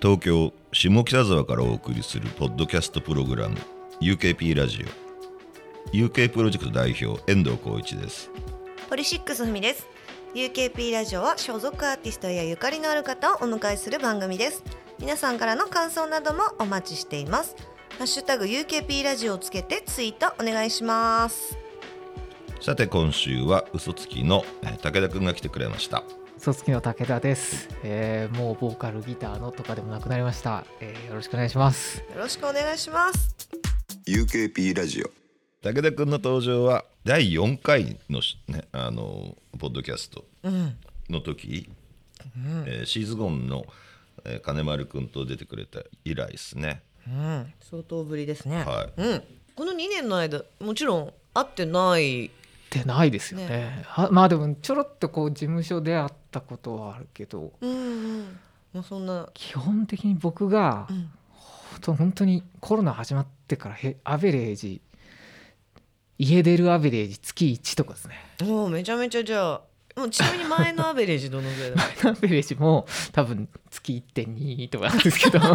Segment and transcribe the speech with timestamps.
[0.00, 3.56] 東京下北沢からお送りするポッドキャストプログラム
[4.00, 5.94] UKP ラジオ。
[5.94, 8.30] UK プロジェクト代表遠藤浩一です。
[8.88, 9.86] ポリシックスふみです。
[10.34, 14.64] UKP ラジオは所属アーティストやゆかりのある方をお迎えする番組です。
[14.98, 17.54] 皆さんからの感想などもお待ちしています。
[17.98, 21.58] ハッシュタグ UKP ラジオをつけてツイートお願いします。
[22.60, 26.04] さて今週は嘘つきのえー武田くんが来てくれました
[26.40, 31.98] 嘘つきの武田です、えーもうボーカルギターのとかでもなくなりました、えーよろしくお願いします。
[31.98, 33.36] よろしくお願いします。
[34.06, 35.10] UKP ラジオ。
[35.62, 40.24] 武田くんの登場は第4回のし、ね、あのポッドキャスト
[41.10, 41.68] の時、
[42.64, 43.66] えーシーズゴンの、
[44.24, 46.80] えー金丸くんと出てくれた以来ですね。
[47.06, 47.52] うん。
[47.60, 48.64] 相当ぶりですね。
[48.64, 48.92] はい。
[48.96, 49.22] うん。
[49.54, 52.24] この2年の間もちろん会ってない。
[52.24, 52.30] っ
[52.70, 53.82] てないですよね。
[53.84, 57.74] はまあでもちょろっとこう事務所で会ったことはあるけどうんう
[58.22, 58.38] ん。
[58.72, 59.28] もうそんな。
[59.34, 61.80] 基本的に僕が、んほん。
[61.80, 64.80] と本当にコロナ始まってからへアベレージ
[66.18, 68.14] 家出るアベレージ月1とかですね。
[68.42, 69.62] もうめちゃめちゃじゃあ
[69.96, 75.38] もうちなみに前のアベレージどのぐらいだ アベレージも多分月1.2とかなんですけど。
[75.38, 75.54] も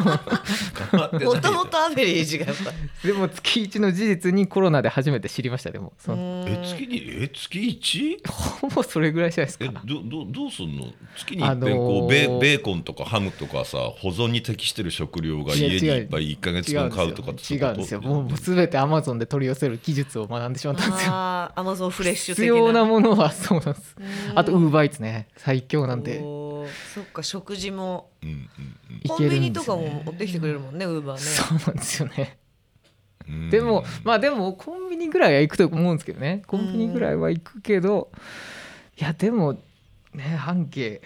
[1.35, 2.71] ともとアベレージがやっぱ。
[3.05, 5.93] でも月1の事実にコロナで初めて知りましたでも。
[5.97, 8.31] そのえ月にえ月 1?
[8.31, 10.87] ほぼそれぐらいじゃないですえかどどどうすんの？
[11.17, 18.01] 月に一あの遍こう、ーベーベーコンとかハムとかさ保存に適してる食料が家にいっぱい1か月分買うとかって違うんですよ。
[18.01, 21.11] もうもう全てアマゾンで取り寄せる技術を学んでしまったんですよ。
[21.13, 23.95] アマゾンフレッシュ的必要なものはそうなんです。
[23.99, 24.39] うん。
[24.39, 25.27] あとウーバーイーツね。
[25.37, 26.19] 最強なんで
[26.93, 28.09] そっか食事も。
[28.21, 28.47] うんうん
[29.03, 31.21] いコンビニとかも持ってきてくれるもんねウーバーね。
[31.21, 32.37] そうなんですよね。
[33.27, 33.49] うん。
[33.49, 36.43] でもまあでもコンビニぐらいは行くと思うんですけどね。
[36.47, 38.11] コンビニぐらいは行くけど
[38.99, 39.57] いやでも
[40.13, 41.01] ね半径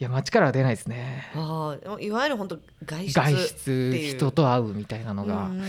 [0.00, 1.30] いや街からは出ないですね。
[1.34, 4.16] あいわゆる本当外出外って出いう。
[4.16, 5.62] 人と会うみたいなのが、いうん。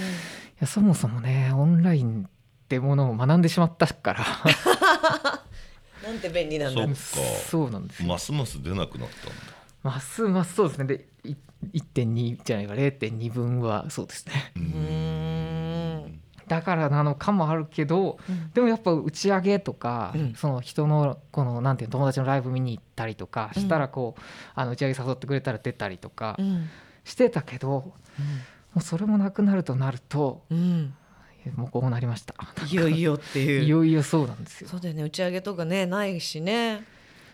[0.60, 4.26] やそもそもねオンラインってものを学んでしまったから
[6.06, 6.82] なんて便利なんだ。
[6.96, 7.30] そっか。
[7.50, 8.08] そうなんですよ。
[8.10, 9.56] ますます出なくなったんだ。
[9.82, 10.86] ますますそうですね。
[10.86, 11.36] でい
[11.74, 12.74] 1.2じゃないか。
[12.74, 14.34] 0.2分はそうですね。
[14.56, 16.22] うん。
[16.48, 18.52] だからなのかもあるけど、うん。
[18.52, 20.34] でもやっぱ打ち上げとか、うん。
[20.36, 24.22] その人のこのなんていうの友達のライブ見に行ったりとかしたらこう、
[24.54, 26.70] あの打ち上げ誘ってくれたら出たりとかうん。
[27.04, 27.94] してたけど、も
[28.78, 30.94] うそれもなくなるとなるとうん
[31.56, 32.36] もうこうなりました。
[32.70, 33.64] いよいよっていう。
[33.64, 34.70] いよいよそうなんですよ。
[34.70, 35.04] そうだよね。
[35.04, 36.84] 打ち上げとかねないしね。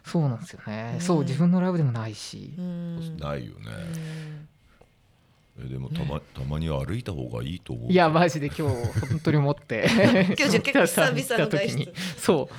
[0.06, 3.18] そうなんですよね、うんそう自分のライブでもないし、うん。
[3.18, 3.66] ないよね。
[5.60, 5.66] うん。
[5.66, 7.92] えでもたまたまに歩いた方がいいと思う。
[7.92, 9.88] いやマジで今日本当に思って。
[9.92, 12.50] 今日じゃあ結構久々の外 そ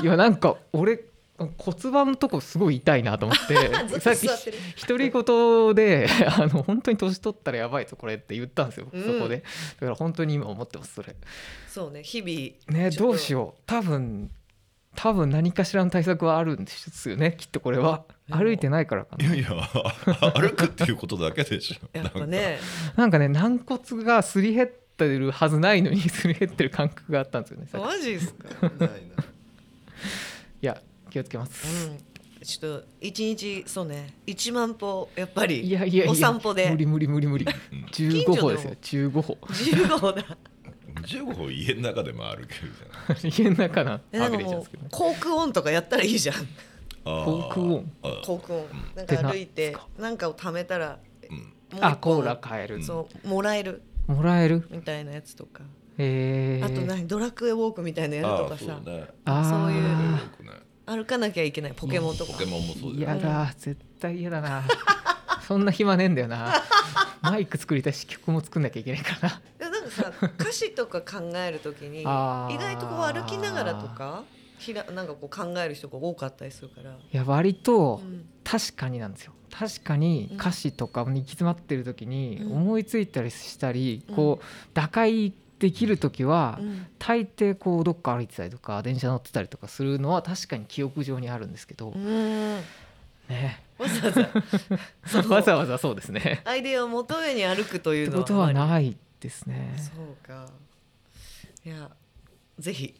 [0.00, 0.04] う。
[0.04, 1.00] いやなんか俺
[1.38, 3.54] 骨盤のとこすごい痛いなと思って
[3.94, 4.26] とさっき
[4.86, 9.04] 独り言で あの本当に年取ったらやばいぞこれって言ったんですよ、うん。
[9.04, 9.36] そこで。
[9.36, 9.42] だ
[9.80, 11.14] から本当に今思ってますそれ。
[11.68, 12.80] そうね日々。
[12.80, 13.62] ねどうしよよう。
[13.66, 14.30] 多分
[14.96, 18.04] 多分何かしらの対策はあるんですよねきっとこれは。
[18.30, 19.24] 歩いてないからかな。
[19.24, 19.50] いやいや
[20.34, 21.88] 歩くっていうことだけでしょ。
[21.92, 22.58] やっぱね。
[22.96, 28.48] なんかね軟骨がすり減ってるはずないのにすり減ってる感覚があったんですよねマジですか。
[28.62, 29.24] なんかないな
[30.60, 31.98] や気をつけます、うん。
[32.44, 34.14] ちょっと一日そうね。
[34.26, 36.70] 1万歩やっぱりいやいやいやお散歩で。
[36.70, 37.46] 無理無理無理無理。
[37.92, 38.72] 15歩ですよ。
[39.10, 39.38] 15歩。
[39.42, 40.24] 15歩だ。
[41.02, 44.82] 15歩家の中でも歩けるじ家の中のえアでももうベレージなんですけど。
[44.82, 46.36] ね航空音とかやったらいいじゃん。
[47.04, 47.92] 航空音
[48.24, 50.28] 航空音なんか歩いてなんか。
[50.28, 50.98] を貯めたら
[51.30, 51.84] うん。
[51.84, 52.82] あ本コーラ買える。
[52.82, 53.82] そうもらえる。
[54.06, 54.66] もらえる？
[54.70, 55.62] みたいなやつとか。
[55.98, 57.06] えー、あと何？
[57.06, 58.80] ドラクエウォークみたいなやるとかさ。
[58.84, 59.06] そうね。
[59.24, 59.48] あー。
[59.48, 59.82] そういう
[60.88, 62.32] 歩かなきゃいけないポケモンとか。
[62.32, 64.64] ポケモンもそうだよ嫌だ絶対嫌だな。
[65.46, 66.62] そんな暇ねえんだよな。
[67.20, 69.68] マイク作りたいし曲も作んなきゃいけないから。
[69.70, 74.24] なんかさ歌詞とか考えるときに意外とこう歩きながらとか
[74.58, 78.26] ひらなんかこう考える人が多かったりするから、いや割とうん。
[78.44, 79.32] 確かになんですよ。
[79.50, 82.56] 確かに歌詞とかに行き詰まってる時にうん。
[82.56, 84.14] 思いついたりしたり、うん。
[84.14, 86.86] こう打開できる時は、うん。
[86.98, 92.60] 大抵こうどっか歩いてたりとか電車乗ってたりとかするのは確かに記憶上にあるんですけど、うん。
[93.28, 93.62] ね。
[93.78, 95.28] わざわざ。
[95.34, 96.42] わざわざそうですね。
[96.44, 99.74] アイデアを求めに歩くというのはってことはいないですね。
[99.76, 100.48] そうか。
[101.64, 101.90] いや
[102.58, 102.94] ぜひ。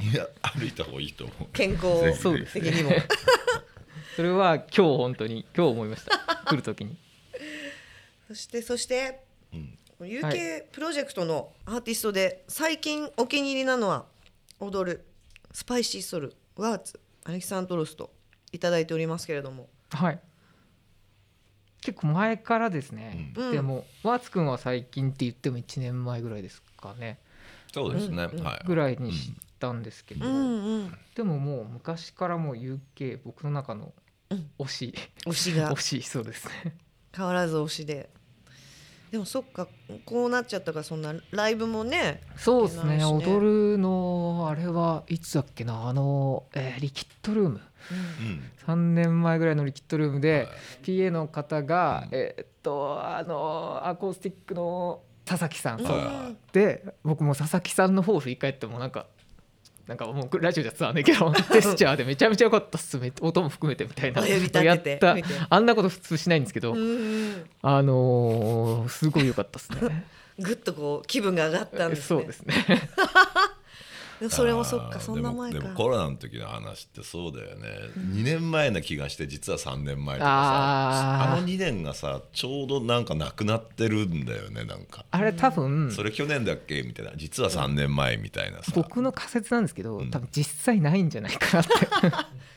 [0.00, 1.46] いや歩いた方がいいと思う。
[1.52, 2.90] 健康そうです的にも
[4.16, 6.44] それは今日本当に今日思いました。
[6.46, 6.96] 来る時に。
[8.28, 9.20] そしてそして。
[9.52, 14.06] うん、UK プロジェクトのアーティストで最近お気に入りなのは
[14.60, 15.04] 踊る
[15.52, 18.10] スパイシーソルワーツアレキサンドロスと
[18.52, 19.68] いただいておりますけれども。
[19.90, 20.20] はい。
[21.80, 23.52] 結構前からですね、うん。
[23.52, 27.18] でもワーツくんは最近って言っても1年前ぐらいですかね。
[27.72, 28.62] そうですね、うんはい。
[28.66, 33.92] ぐらいに知ったんですけど、うんうんでももう昔からもう UK 僕の中の
[34.30, 34.50] うん。
[34.58, 34.94] 推し、
[35.26, 35.72] 推しが。
[35.76, 36.76] 推しそうですね。
[37.14, 38.10] 変わらず推しで
[39.14, 39.68] でもそっか
[40.04, 42.96] こうなっちゃったからそんなライブもねそうですね。
[42.96, 43.04] ね。
[43.04, 43.38] 踊
[43.74, 45.88] るのあれはいつだっけな？
[45.88, 47.60] あの、えーリキッドルーム。
[48.66, 48.74] うん。
[48.74, 50.48] 3年前ぐらいのリキッドルームで、はい。
[50.82, 52.18] PA の方が、うん。
[52.18, 56.36] えーっとあのアコースティックの佐々木さん、うん。
[56.52, 59.06] で僕も佐々木さんの方を振り返ってもなんか
[59.86, 62.96] なんかもうラジオじゃ伝わんないけどジェスチャーでめちゃめちゃ良かったっす。
[62.98, 64.26] め音も含めてみたいな。
[64.26, 65.16] やった。
[65.50, 70.04] あんなこと普通しないんですけど、あのーすごい良かったっすね。
[70.38, 72.04] ぐっとこう気分が上がったんですね。
[72.06, 72.54] そうですね
[74.30, 75.58] それもそっかそんな前か。
[75.58, 86.82] でもコロナの時の話ってそうだよね、2年前な気がして実は3年前とかさあの2年がさちょうどなんかなくなってるんだよねなんか、あれ多分それ去年だっけ？
[86.82, 87.12] みたいな。
[87.16, 90.10] 実は3年前みたいなさ、僕の仮説なんですけどうん。
[90.10, 91.72] 多分実際ないんじゃないかなって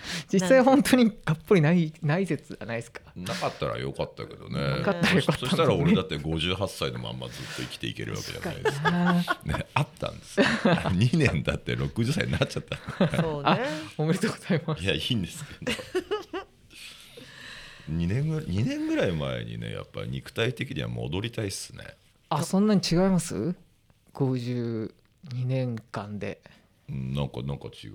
[0.32, 3.02] 実際本当にがっぽりないない説はないですか？
[3.16, 4.58] なかったらよかったけどね。
[4.60, 10.46] なかったらよかったそしたら俺だって58歳のまんまずっと生きていけるわけじゃないですか、 ね、あったんですよ。
[10.92, 12.76] 2年だって60歳になっちゃった。
[13.04, 13.60] あそうね。
[13.98, 14.82] おめでとうございます。
[14.82, 15.72] いやいいんですけど。
[17.90, 21.84] 2年ぐらい2年ぐらい前にねやっぱり肉体的には戻りたいっすね。
[22.28, 23.54] あそんなに違います
[24.14, 24.90] ？52
[25.46, 26.40] 年間で。
[26.90, 27.94] うんなんかなんか違う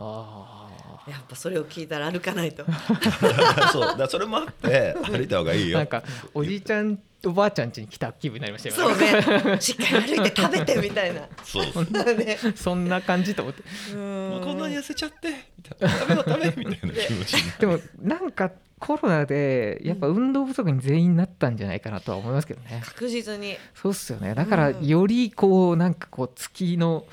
[0.00, 0.68] あ
[1.06, 2.64] やっぱそれを聞いたら歩かないと。
[3.72, 5.78] そうだそれもあって歩いた方がいいよ。
[5.78, 6.02] あなんか
[6.34, 8.74] おじいちゃんおばあちゃん家に来た気分になりましたよ。
[8.76, 9.60] そうね。
[9.60, 11.22] しっかり歩いて食べてみたいな。
[11.44, 11.66] そう。
[11.72, 12.38] そう、ね。
[12.56, 13.62] そんな感じと思って。
[13.92, 14.30] うん。
[14.30, 18.50] まあ、こんなに痩せちゃって食べよう食べようみたいな気持ちにでもなんか
[18.80, 22.80] コロナでやっぱ運動不足に全員なったんじゃないかなとは思いますけどね。
[22.84, 23.56] 確実に。
[23.74, 24.34] そうっすよね。
[24.34, 24.86] だからうん。
[24.86, 27.04] よりこうなんかこう月の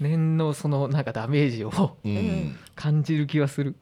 [0.00, 2.56] 年のそのなんかダメージをうん。
[2.74, 3.76] 感じる気がする。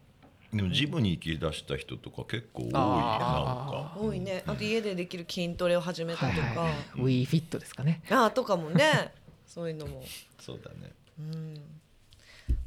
[0.52, 4.00] でもジムに行き出した人とか結構多いなんあか。
[4.00, 4.42] 多いね。
[4.46, 6.72] あと家でできる筋トレを始めたとか、はいはいはい。
[6.96, 8.02] ウィーフィットですかね。
[8.10, 9.12] ああとかもね。
[9.46, 10.02] そういうのも。
[10.40, 10.92] そうだね。
[11.20, 11.54] うん。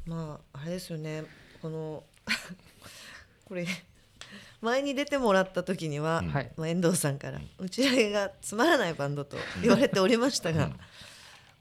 [0.06, 1.24] まああれですよね。
[1.60, 2.02] この
[3.44, 3.66] これ
[4.60, 6.22] 前に出てもらった時には、
[6.56, 10.76] まあ、遠藤さんから「うちらがつまらないバンド」と言われておりましたが、うん。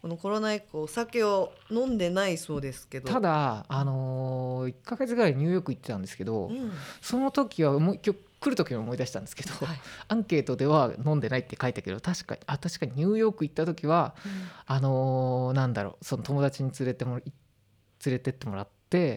[0.02, 3.12] このコロナ以降お酒を飲んでないそうですけど。
[3.12, 6.72] ただあのー、1ヶ月ぐらいニューヨーク行ってたんですけど、うん。
[7.02, 9.80] その時はもう今日来る時に思い出したんですけど、はい。
[10.08, 14.16] アンケートでは飲んでないって書いたけど確かにあ確かにニューヨーク行った時は
[14.66, 17.22] あのーなんだろうその友達に連れてもら
[18.04, 18.72] 連れてってもらって、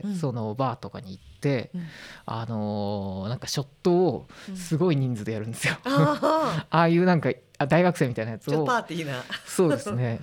[0.05, 0.17] うん。
[0.17, 1.83] そのバーとかに行って、うん。
[2.27, 5.75] あのーなんかショットをすごい人数でやるんですよ。
[5.85, 9.23] あ ああいうなんかあ大学生みたいなやつをパーティーな。
[9.47, 10.21] そうですね。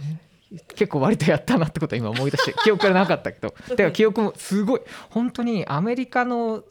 [0.76, 3.54] 結構割とやったなってことは今思い出して記憶がなかったけど。
[3.70, 6.64] だから記憶もすごい本当にアメリカの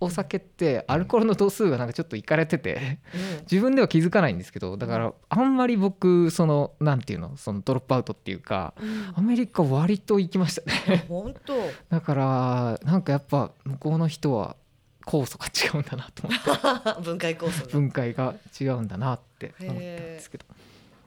[0.00, 2.98] お酒ってアルコールの度数がなんかちょっといかれてて
[3.50, 9.12] 自分では気づかないんですけどだからあんまり僕そのなんていうのそのドロップアウトっていうかうん。
[9.16, 11.04] アメリカ割と行きましたね。
[11.08, 11.54] 本当？
[11.88, 14.56] だからなんかやっぱ向こうの人は
[15.06, 17.00] 酵素が違うんだなと思って。
[17.02, 17.72] 分解酵素が。
[17.72, 20.44] 分解が違うんだなって思ったんですけど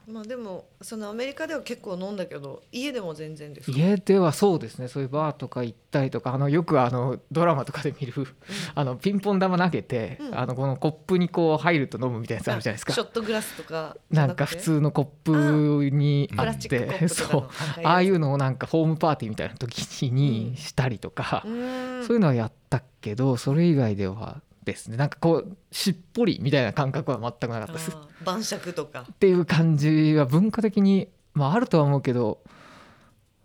[0.08, 3.76] まあでもそのアメリカでは結構飲んだけど家でも全然ですか？
[3.78, 4.88] 家ではそうですね。
[4.88, 8.26] そういうバーとか行ったりとかあのよくあのドラマとかで見る
[8.74, 10.38] あのピンポン玉投げて、うん。
[10.38, 12.92] あのこのコップにこう入ると飲むみたいなやつあるじゃないですか。
[12.94, 17.48] ショットグラスとかなんか普通のコップにあって そう。
[17.84, 20.14] ああいうのをなんかホームパーティーみたいな時うん。
[20.14, 22.04] にしたりとか、うん。
[22.06, 24.40] そういうのはやったけどそれ以外では
[24.72, 24.96] ですね。
[24.96, 27.72] なんかこうしっぽりみたいな感覚は全くなかった。
[27.72, 27.96] です。
[28.24, 29.06] 晩酌とか。
[29.10, 32.40] っていう感じは文化的に、まあ、あるとは思うけど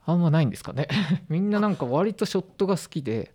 [0.06, 0.88] あんまないんですかね。
[1.30, 3.34] みんななんか割とショットが好きで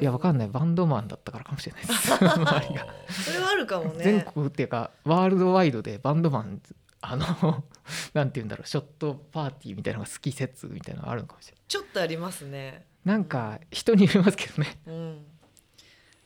[0.00, 0.52] いやわかんないない。
[0.52, 2.12] バンドマンだったからかもしれないです。
[2.14, 2.86] 周りが。
[3.08, 4.04] それはあるかもね。
[4.04, 6.60] 全国っていうかワールドワイドでバンドマン
[7.00, 7.64] あの
[8.14, 11.62] なんて言うんだろうショットパーティーみたいなのが好き説みたいなのがあるのかもしれない。
[11.66, 12.86] ちょっとありますね。
[13.04, 14.78] なんか人によりますけどね。
[14.86, 15.26] うん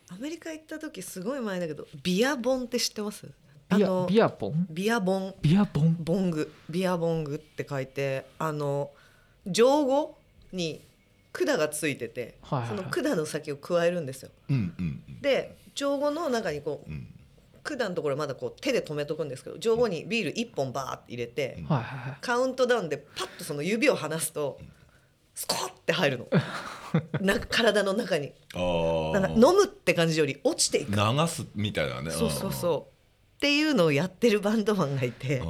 [0.08, 3.26] アメリカ行った時すごい前だけどビアボンって知ってます？
[3.68, 4.66] あビアのビアポン？
[4.70, 5.34] ビアボン。
[5.42, 5.96] ビアポン？
[6.00, 6.52] ボング。
[6.70, 8.90] ビアボングって書いてあの
[9.46, 10.16] 上語
[10.52, 10.80] に
[11.32, 12.78] 管がついてて、はいはいはい。
[12.78, 14.30] その管の先を加えるんですよ。
[14.48, 17.06] うんうんで上語の中にこううん。
[17.64, 24.60] 管のところまだこう手で止めとくんですけど上後にビール1本バーって入れて、はいはいカウントダウンでパッとその指を離すと
[25.36, 26.26] スコッて入るの。
[27.20, 28.32] な体の中に。
[28.54, 30.92] あなんか飲むって感じより落ちていく。
[30.92, 32.10] 流すみたいなね。
[32.10, 33.36] そうそうそう。
[33.36, 35.42] っていうのをやってるバンドマンがいて、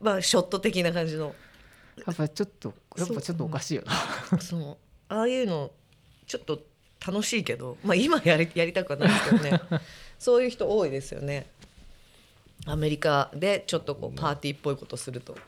[0.00, 1.34] まあショット的な感じの。
[2.04, 3.84] やっぱちょっとやっぱちょっとおかしいよ
[4.32, 4.38] な。
[4.40, 4.76] そう。
[5.14, 5.70] ああいうの
[6.26, 6.60] ちょっと
[7.06, 9.60] 楽しいけど、まあ、今やりやりたくはないですけどね。
[10.18, 11.46] そういう人多いですよね。
[12.66, 15.38] アメリカでちょっとこうパーティーっぽいことすると、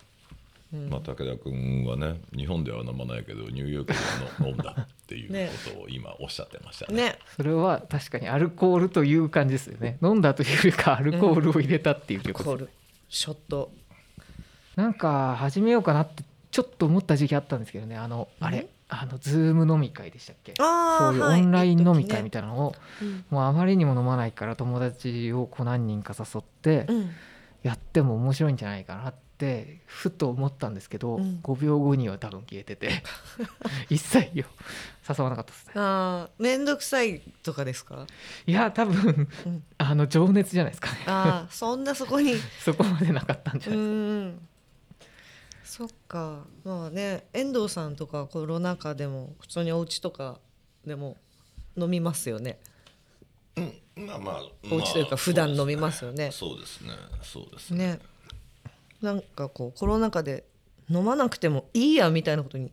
[0.70, 7.02] まあ、武田君はね日本では飲まないけどニューヨークではの飲んだっていうことを今おっしゃってましたね。
[7.04, 7.18] ね。
[7.36, 9.96] それは確かにアルコールという感じですよね。
[10.02, 12.68] 飲んだというよりかアルコールを入れたっていうことですコール
[13.08, 13.72] ショット。
[14.76, 17.96] なんか始めようかなってちょっと思った時期あったんですけどね。
[17.96, 18.68] あのあれ？
[18.90, 20.52] あのズーム飲み会でしたっけ？
[20.58, 21.40] そういうはい。
[21.40, 23.24] オンライン飲み会みたいなのを、うん。
[23.30, 27.10] もうあまりにも飲まないから友達をこう何人か誘ってうん。
[27.62, 29.18] やっても面白いんじゃないかなって
[29.86, 31.40] ふと思ったんですけど、うん。
[31.42, 33.02] 5秒後には多分消えてて
[33.88, 34.46] 一切よ
[35.08, 35.72] 誘わなかったですね。
[35.76, 38.06] あー面倒くさいとかですか？
[38.46, 39.64] いや多分うん。
[39.78, 40.98] あの情熱じゃないですかね。
[41.06, 42.34] ああそんなそこに。
[42.64, 44.36] そこまでなかったんじゃうないで
[45.64, 45.84] すか。
[45.84, 46.44] んそっか。
[46.64, 50.40] まあね遠藤さんとかコロナ禍でも普通にお家とか
[50.86, 51.16] でも
[51.76, 52.58] 飲みますよね。
[53.96, 56.30] まあまあお家というか普段飲みますよね。
[56.32, 56.90] そうですね。
[57.22, 57.86] そうですね。
[57.94, 57.98] ね
[59.02, 60.44] なんかこうコロナ禍で
[60.90, 62.72] 飲まなくてもいいやみたいなことに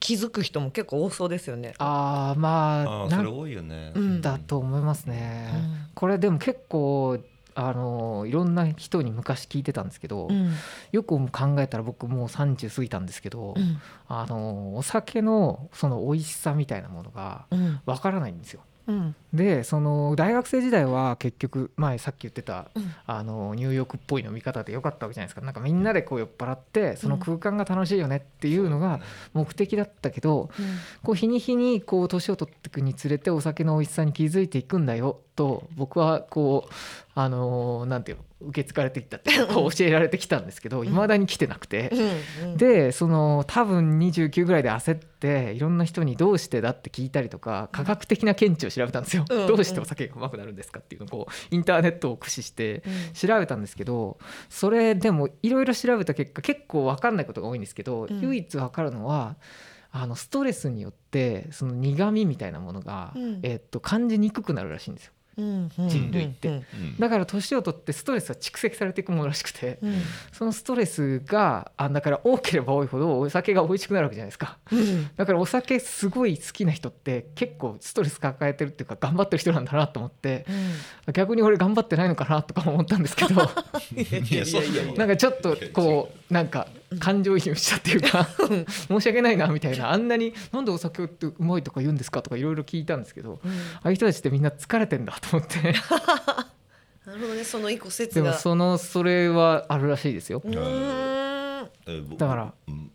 [0.00, 1.74] 気づく人も結構多そうですよね。
[1.78, 4.20] ああまあそれ多いよね、うん。
[4.20, 5.76] だと思いますね、うん。
[5.94, 7.18] これでも結構
[7.54, 10.52] あのいろんな人に昔聞いてたんですけど、うん。
[10.92, 13.80] よく考えたら僕もう30過ぎたんですけど、うん。
[14.06, 17.80] あのお酒のその美味しさみたいなものがうん。
[17.84, 18.60] わからないんですよ。
[18.88, 19.14] うん。
[19.32, 22.94] でその大学生時代は結局前さっき言ってたうん。
[23.06, 25.42] あのニューヨークっぽい飲み方でよかったわけじゃないですか。
[25.42, 29.00] なんかみんなでこう酔っ払ってその空間が楽しいよねっていうのが
[29.34, 30.50] 目的だったけど
[31.02, 36.72] こう日に日にこう年を取っていくにつれてお酒の美味しさに気づいていくんだよと僕はこう
[37.14, 41.90] あのなんていうの受け継がれてきたってこう教えられてきたんですけどいまだに来てなくて。
[42.42, 53.28] うんでその多分29ぐらいで焦っていろんな人にどうしてだって聞いたりとか科学的な見地を調べたんですよ、うんどうしてお酒がうまくなるんですかっていうのをこうインターネットを駆使してうん。
[53.28, 54.18] 調べたんですけど
[54.48, 58.20] それでもいろいろ調べた結果結構分かんないことが多いんですけど、うん。
[58.20, 59.36] 唯一分かるのは
[59.90, 63.40] あのストレスによってその苦味みたいなものが、うん。
[63.42, 65.12] えっと感じにくくなるらしいんですよ。
[65.12, 66.48] うんうん人類って。
[66.48, 66.62] うんうん
[66.98, 69.94] だから年を取ってストレスは蓄積されていくものらしくて、うん。
[70.32, 74.58] そのストレスがあだから多ければ多いほどお酒が美味しくなるわけじゃないですか。
[74.72, 75.10] うん。
[75.16, 80.44] だからお酒すごい好きな人って結構ストレス抱えてるっていうか頑張ってる人なんだなと思って
[81.12, 83.48] 逆に俺頑張ってないのかなとか思ったんですけど。
[84.96, 86.68] なんかちょっとこうなんか
[86.98, 88.26] 感情移入したっていうか
[88.88, 89.90] 申し訳ないなみたいな。
[89.90, 95.72] あんなになんでお酒ってうまいとか言うんですかとかいろいろ聞いたんですけどああいう人たちってみんな疲れてんだと思って。
[97.06, 100.42] なるほどねその一個説でもがそのそれはあるらしいですよ。
[100.44, 102.54] だから。
[102.68, 102.90] うん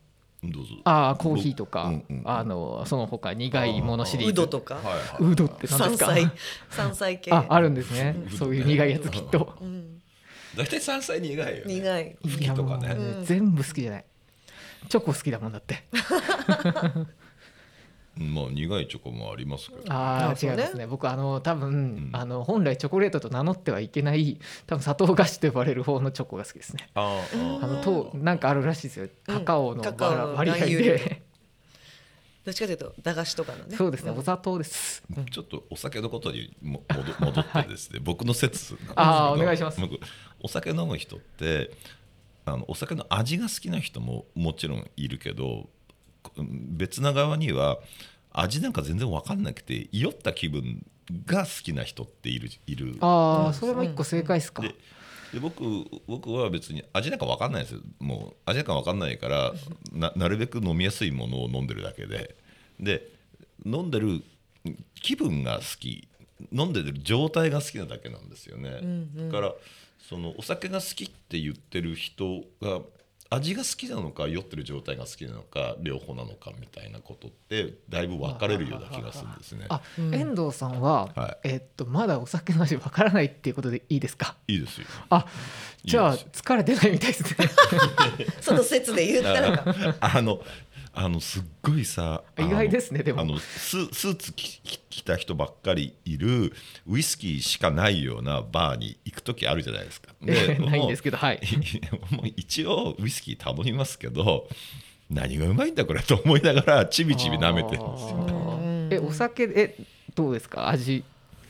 [0.46, 0.76] どうぞ。
[0.84, 4.32] ああコーヒーとか、うんうんあのその他苦いものシリーズ。
[4.32, 5.32] ウドとかはいはい。
[5.32, 6.08] うどって何ですか？
[6.08, 6.32] 山菜。
[6.70, 7.32] 山菜系。
[7.34, 8.16] ああるんですね。
[8.30, 9.56] うんそういう苦いやつきっと。
[9.62, 10.02] うん。
[10.56, 11.74] 大体山菜苦いよね。
[11.74, 12.18] 苦い。
[12.28, 12.88] 吹きとかね。
[12.88, 14.06] いやもううん全部好きじゃない。
[14.90, 15.86] チョコ好きだもんだって
[18.16, 19.92] まあ苦いチョコもありますけど。
[19.92, 20.86] ああ違いますね。
[20.86, 22.10] 僕あの多分、ん。
[22.14, 26.90] あの本来チョコレートと名乗ってはいけない多分砂糖菓子と呼ばれる方のチョコが好きですね。
[26.94, 27.20] あ
[27.62, 29.08] あのとなんかあるらしいですよ。
[29.26, 31.24] カカオのカカオの割合で。
[32.46, 33.78] どっちかというと駄菓子とかのね。
[33.78, 34.18] そうですねん。
[34.18, 35.04] お砂糖です。
[35.18, 38.94] あちょっとお酒のことにも戻戻ってですね 僕の説なんですけど。
[38.96, 39.80] あーお願いします。
[39.80, 39.98] 僕
[40.40, 41.72] お酒飲む人って
[42.46, 45.70] あのお酒の味が好きな人ももちろんいるけど
[46.38, 47.80] 別な側には
[48.32, 50.86] 味なんか全然分かんなくて酔った気分
[51.26, 52.98] が好きな人っているいる。
[53.02, 54.70] ああそれも一個正解ですか、で
[55.34, 55.64] で僕
[56.08, 57.82] 僕は別に味なんか分かんないですよ。
[58.00, 59.54] もう味なんか分かんないから
[59.92, 62.36] ななるべく飲みやすいものを飲んでるだけで。
[62.80, 63.10] で
[63.66, 64.24] 飲んでる
[64.96, 66.08] 気分が好き。
[66.52, 69.30] 飲んでる状態が好きなだけなんですよね、うんうん。
[69.30, 69.54] だから
[70.10, 72.82] そのお酒が好きって言ってる人が
[73.34, 79.66] 味が好きなのか酔ってる状態が好きなのか両方なのかみたいなことってだいぶ分かれるような気がするんですね。
[79.70, 80.14] あ、うん。
[80.16, 81.48] 遠藤さんは、はい。
[81.50, 84.36] えっとまだお酒の味わからないっていうことでいいですか？
[84.48, 84.88] いいですよ。
[85.10, 85.26] あ
[85.84, 87.48] じゃあ疲れてないみたいですね。
[88.42, 89.96] その説で言ったらか。
[90.00, 90.40] あの
[90.96, 93.22] あのすっごいさ意外ですねでも。
[93.22, 96.54] あのススーツ着着着た人ばっかりいる
[96.88, 100.14] ウイスキーしかないようなバーに行く時あるじゃないですか。
[100.26, 101.42] えーないんですけけどはい。
[102.12, 104.48] もう 一応ウイスキー頼みますけど
[105.10, 108.60] 何がうまいんだこれと思いながらちびちび舐めてるんですよ。
[108.92, 109.76] えお酒え
[110.14, 110.70] どうですか？
[110.70, 111.04] 味。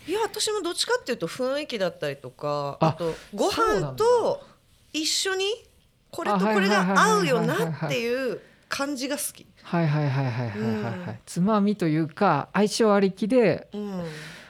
[0.08, 4.42] いや私もどっちかっていうと雰囲気だったりとかああとご飯と
[4.94, 5.46] 一緒に
[6.12, 8.40] これとこれが合うよなっていう
[8.76, 9.46] 感じが好き。
[9.62, 11.18] はいはいはいはいはいはいはい、うん。
[11.28, 14.04] つまみというか相性ありきでうん、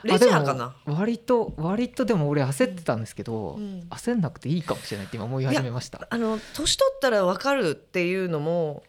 [0.03, 0.73] レジャーかな？
[0.85, 3.81] 割と割とでも俺焦ってたんですけど、うん。
[3.89, 6.07] 焦んなくていいかもしれないって今思い始めました。
[6.09, 8.83] あの年取ったら分かるっていうのも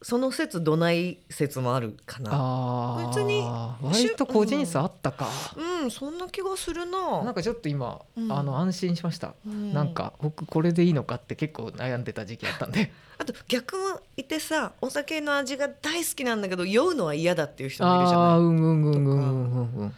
[0.00, 3.04] その説どない説もあるかな。
[3.08, 3.42] 別に
[3.82, 5.90] 割と個人差あったか、うん。
[5.90, 7.24] そんな気がするな。
[7.24, 8.32] なんかちょっと今、うん。
[8.32, 9.72] あの安心しました、うん。
[9.72, 12.92] なんか僕これでいいのかって結構悩んでた時期あったんで。
[13.18, 18.26] あと逆もいてさお酒の味が大好きなんだけど酔うのは嫌だっていう人もいるじゃない。
[18.28, 19.94] あうんうんうんうんうんうんうん。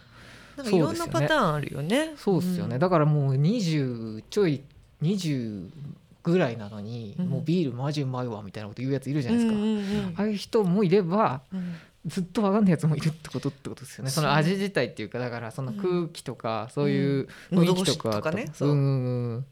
[0.57, 2.13] なんかいろんなパターンあるよね。
[2.17, 4.63] そうっすよね、だからもう20ちょい
[5.01, 5.69] 20
[6.23, 7.25] ぐらいなのに、うん。
[7.27, 11.75] もうビールマジうまいわみたいなこと言うやついるじゃうないですか、んうんうんああいう人もいればうん
[12.05, 14.09] ずっと分かんないやつもいるってことってことですよね。
[14.09, 18.49] その味自体っていうかだからその空気とかそういう雰囲気とかとかね。
[18.53, 19.45] そううん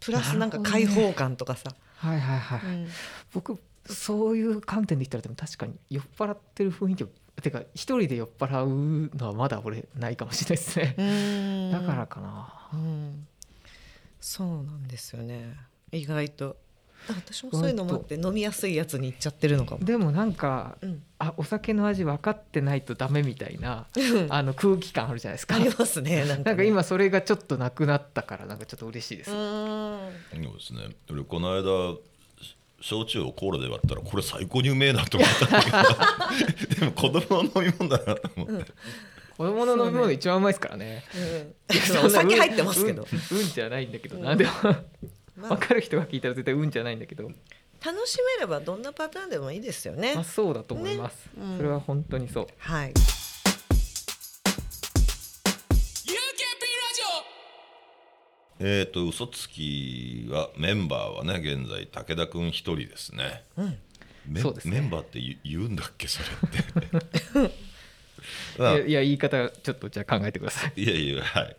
[0.00, 2.88] プラスなんか開放感とかさ、はいはいはい、うん。
[3.34, 7.08] 僕そういう観点で言ったらでも確かに酔っ払ってる雰囲気を
[7.42, 11.72] てか一人で酔っ払うのはまだ俺ないかもしれないですね、うん。
[11.72, 12.68] だからかな。
[12.72, 13.27] うん
[14.20, 15.56] そうなんですよね。
[15.92, 16.56] 意外と。
[17.08, 23.86] あ私もそういうのもあって飲みやすいやつに行っちゃってるのかも、でもなんかうん、あお酒の味分かってないとダメみたいな
[24.28, 25.54] あの空気感あるじゃないですか。
[25.54, 26.42] ありますねなんかね。
[26.44, 29.36] なんか今それがちょっとなくなったからなんかちょっと嬉しいです、うん。
[30.32, 30.96] そうですね。
[31.10, 31.96] 俺この間
[32.80, 36.78] 焼酎をコーラで割ったらこれ最高にうめえなと思ったんだけど。
[36.80, 38.72] でも子供の飲み物だなと思って、
[39.38, 41.04] 子供の飲み物一番うまいですからね。
[41.14, 44.18] うんお酒入ってますけど、うん、うんじゃないんだけど。
[44.18, 44.38] な、うん。
[44.38, 44.50] でも
[45.36, 45.54] まあ。
[45.54, 47.30] 分かる人が聞いたら絶対うんじゃないんだけど。
[47.86, 50.16] 楽しめればどんなパターンでもいいですよね。
[50.16, 51.44] まあそうだと思います、ね。
[51.44, 51.56] うん。
[51.56, 52.46] それは本当にそう。
[52.58, 52.94] はい。
[58.58, 63.44] えっ、と嘘つきはメンバーはね現在武田君一人ですね,、
[64.26, 64.80] メンそうですね。
[64.80, 66.88] メンバーって言う言うんだっけそれって。
[66.90, 66.98] ま
[67.46, 67.67] あ
[68.58, 71.56] いやいや言い方ちょっとじゃあ考えてください、いやいやはい、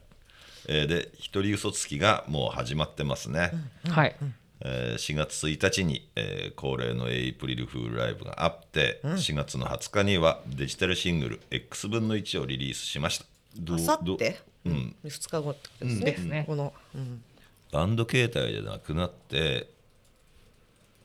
[0.67, 3.51] えーで一人嘘つきがもう始まってますね、
[3.87, 4.15] はい、
[4.61, 13.25] えー4月1日に、えー恒例のエイプリルフールライブがあって、4月の20日にはデジタルシングル X 分の1をリリースしました。
[13.57, 14.69] どうあさってう？
[14.69, 17.23] ん、2日後ってことですね,、ですねこの、うん。
[17.71, 19.69] バンド形態でなくなって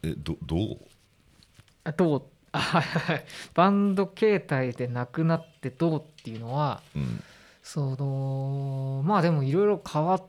[0.02, 0.78] えどどう？
[1.84, 2.22] あどう？
[3.54, 7.22] バンド形態でなくなってどうっていうのはうん。
[7.62, 10.22] そのまあでもいろいろ変わっ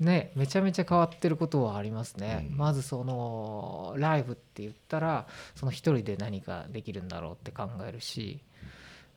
[0.00, 2.56] ねめちゃめちゃ変わってることはありますね、うん。
[2.56, 8.40] まずそのライブって言ったらその一人で何かできるんだろうって考えるし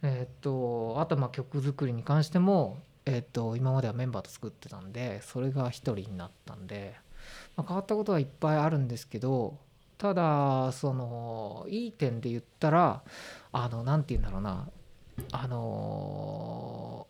[0.03, 6.95] えーっとあとまあ曲作りに関してもえーっと今まではメンバーと作ってたんでそれが一人になったんで、
[7.55, 9.57] まあ、変わったことはいっぱいあるんですけど
[9.97, 13.01] ただそのいい点で言ったら
[13.51, 14.67] あのなんて言うんだろうな。
[15.31, 17.07] あの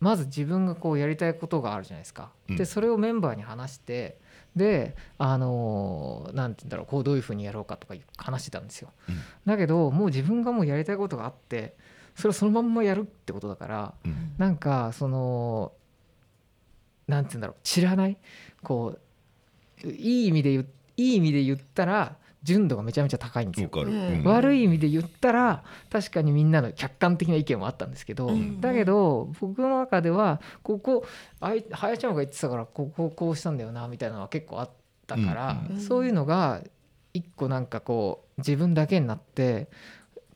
[0.00, 2.30] まず自分がこうやりたいことがあるじゃないですか。
[2.48, 2.56] うん。
[2.56, 4.18] でそれをメンバーに話して
[4.56, 8.90] であのなんて言うんだろうこうどういうふうにやろうかとか話してたんですよ。
[9.08, 9.16] うん。
[9.44, 11.76] だけどもう自分がもうやりたいことがあって
[12.14, 14.32] それをそのまんまやるってことだからうん。
[14.38, 15.72] なんかその
[17.06, 18.16] なんて言うんだろう知らない？
[18.62, 18.98] こ
[19.84, 23.70] ういい意味で言ういい意味で言ったら純度がめちゃめちゃ高いんですよ。
[23.72, 23.84] わ。
[23.84, 24.20] かる、うん。
[24.20, 24.24] うん。
[24.24, 28.60] 悪い意味で言ったら確かにみんなの客観的な意見もあったんですけど、うん。
[28.60, 31.06] だけど僕の中ではここ
[31.40, 34.70] あいはやちゃんが言ってたからこここうしたんだよなみたいなのは結構あっ
[35.06, 36.62] たから、うんそういうのが
[37.14, 39.68] 一個なんかこう自分だけになって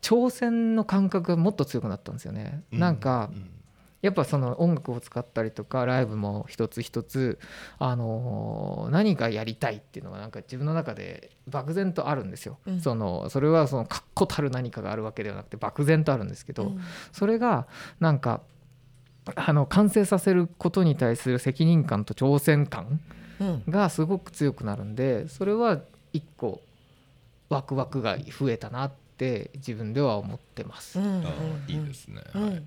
[0.01, 2.63] 挑戦の感覚がもっと強くなったんですよね。
[2.71, 3.51] なんかうん
[4.01, 7.39] やっぱその音楽を使ったりとかライブも一つ一つ、
[7.79, 12.59] あのー何がやりたいっていうのがなんか自分の中で漠然とあるんですよ。
[12.67, 12.81] うん。
[12.81, 16.81] そのそれはその確固たる何かがあるわけではなくて漠然とあるんですけど、うん。
[17.13, 17.67] それが
[17.99, 18.43] なんか
[19.35, 23.01] あの完成させることに対する責任感と挑戦感
[23.41, 23.63] うん。
[23.69, 25.81] がすごく強くなるんでそれは
[26.13, 26.61] 一個
[27.49, 30.99] ワクワクが増えたなって自分では思ってます。
[31.67, 32.43] いいですね、うん。
[32.43, 32.63] はい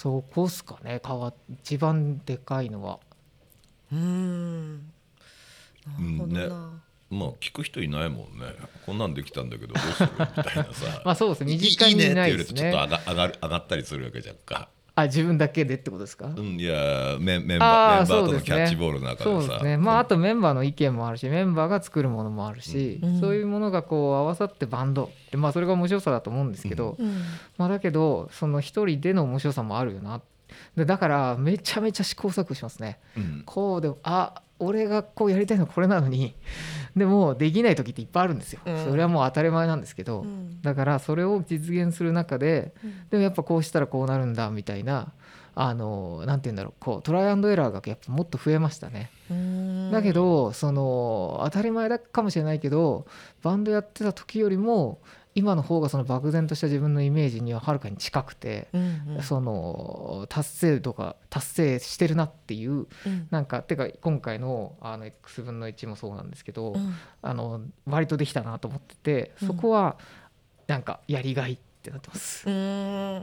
[0.00, 0.98] そこっすかね。
[1.06, 3.00] 変わ一番でかいのは。
[3.92, 4.76] うん。
[4.78, 4.80] な
[5.98, 8.46] るほどな、うんまあ聞く人いないもんね。
[8.86, 10.08] こんなんできたんだけどどうする？
[10.16, 11.02] みたいなさ。
[11.04, 11.44] まあそうです。
[11.44, 12.36] いい近にいないいねって言われ。
[12.38, 18.42] るとちょっと上が上がる上がったりするわけじゃんかああ自分だけでってことですか、うん、いやメンメンバーメンバーとのあーそうですね。
[18.44, 19.24] キャッチボールの中でさ。
[19.24, 19.76] そうですね。
[19.76, 23.20] まああとメンバーの意見もあるしメンバーが作るものもあるし、うん。
[23.20, 27.22] そういうものがこう合わさってバンドでまあそれが面白さだと思うんですけど、うん。
[27.58, 30.24] まあだけどその一人での面白さもあるよなで
[30.76, 32.98] だからめちゃめちゃ試行錯誤しますね。
[33.16, 33.42] うん。
[33.46, 36.34] こうであ俺がこうやりたいのはこれなのに。
[36.96, 38.84] でもできない時っていっぱいあるんですよ、うん。
[38.84, 40.60] それはもう当たり前なんですけど、うん。
[40.60, 43.08] だからそれを実現する中でうん。
[43.08, 45.12] でもやっぱこうしたらこうなるんだみたいな
[45.54, 46.74] あのなんて言うんだろう。
[46.80, 49.10] こうトライアンドエラーがやっぱもっと増えましたね。
[49.30, 49.90] うん。
[49.92, 53.06] だけどその当たり前だかもしれないけど
[53.42, 54.98] バンドやってた時よりも
[55.34, 59.22] 今の方がその漠然とした自分のイメージにははるかに近くて、うんうん。
[59.22, 63.28] その達成度が達成してるなっていううん。
[63.30, 66.94] なんかてか今回のあの X 分の1もそうなんですけど、うん。
[67.22, 69.96] あの割とできたなと思っててそこは
[70.66, 72.48] なんかやりがいってなってます。
[72.48, 73.16] うん。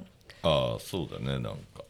[0.44, 1.84] ああそうだねなんか。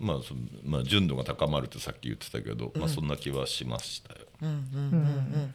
[0.00, 4.20] まあそまあ純度が高まるってさっき言ってたけど、まあそんな気はしましたよ。
[4.42, 5.54] うんうん。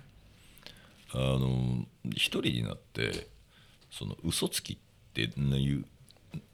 [1.14, 3.28] あの一人になって
[3.98, 4.78] その嘘つきっ
[5.14, 5.26] てい
[5.76, 5.86] う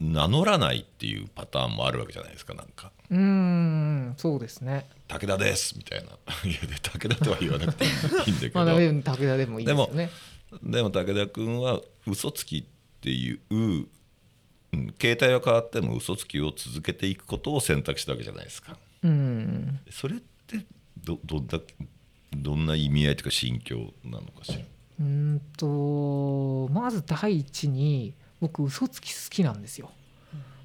[0.00, 2.92] 名乗らないっていうパターンもあるわけじゃないですかなんか。
[3.10, 4.86] うーんそうですね。
[5.08, 6.10] 「武田です」みたいな。
[6.48, 10.10] いやで武田とは言わなくていいんだけど、まあ、武田でもいいですよね。
[10.62, 12.64] でも武田君は嘘つきっ
[13.00, 13.88] ていう、うん、
[15.00, 18.78] 携帯は変わっても嘘つきを続けていくことを選択したわけじゃないですか。
[19.02, 19.80] うん。
[19.90, 20.64] それって
[21.02, 21.60] どどんな
[22.34, 24.58] どんな意味合いというか心境なのかしら
[25.00, 29.90] うーんとまず第一に僕嘘つき好きなんですよ。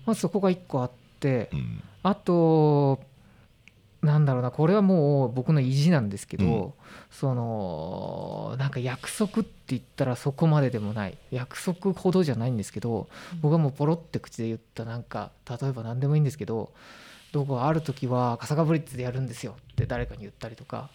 [0.06, 1.82] まずそこが一個あってうん。
[2.04, 3.00] あと
[4.02, 6.74] なんだろうなこれはもう僕の意地なんですけど、うん。
[7.12, 11.18] そのなんか約束って言ったらそこまででもない。
[11.32, 13.10] 約束ほどじゃないんですけど
[13.42, 16.72] 僕はもうポロって口で言ったなんか例えば何でもいいんですけど
[17.32, 20.90] どこある時は笠間ブリッツでやるんですよって誰かに言ったりとか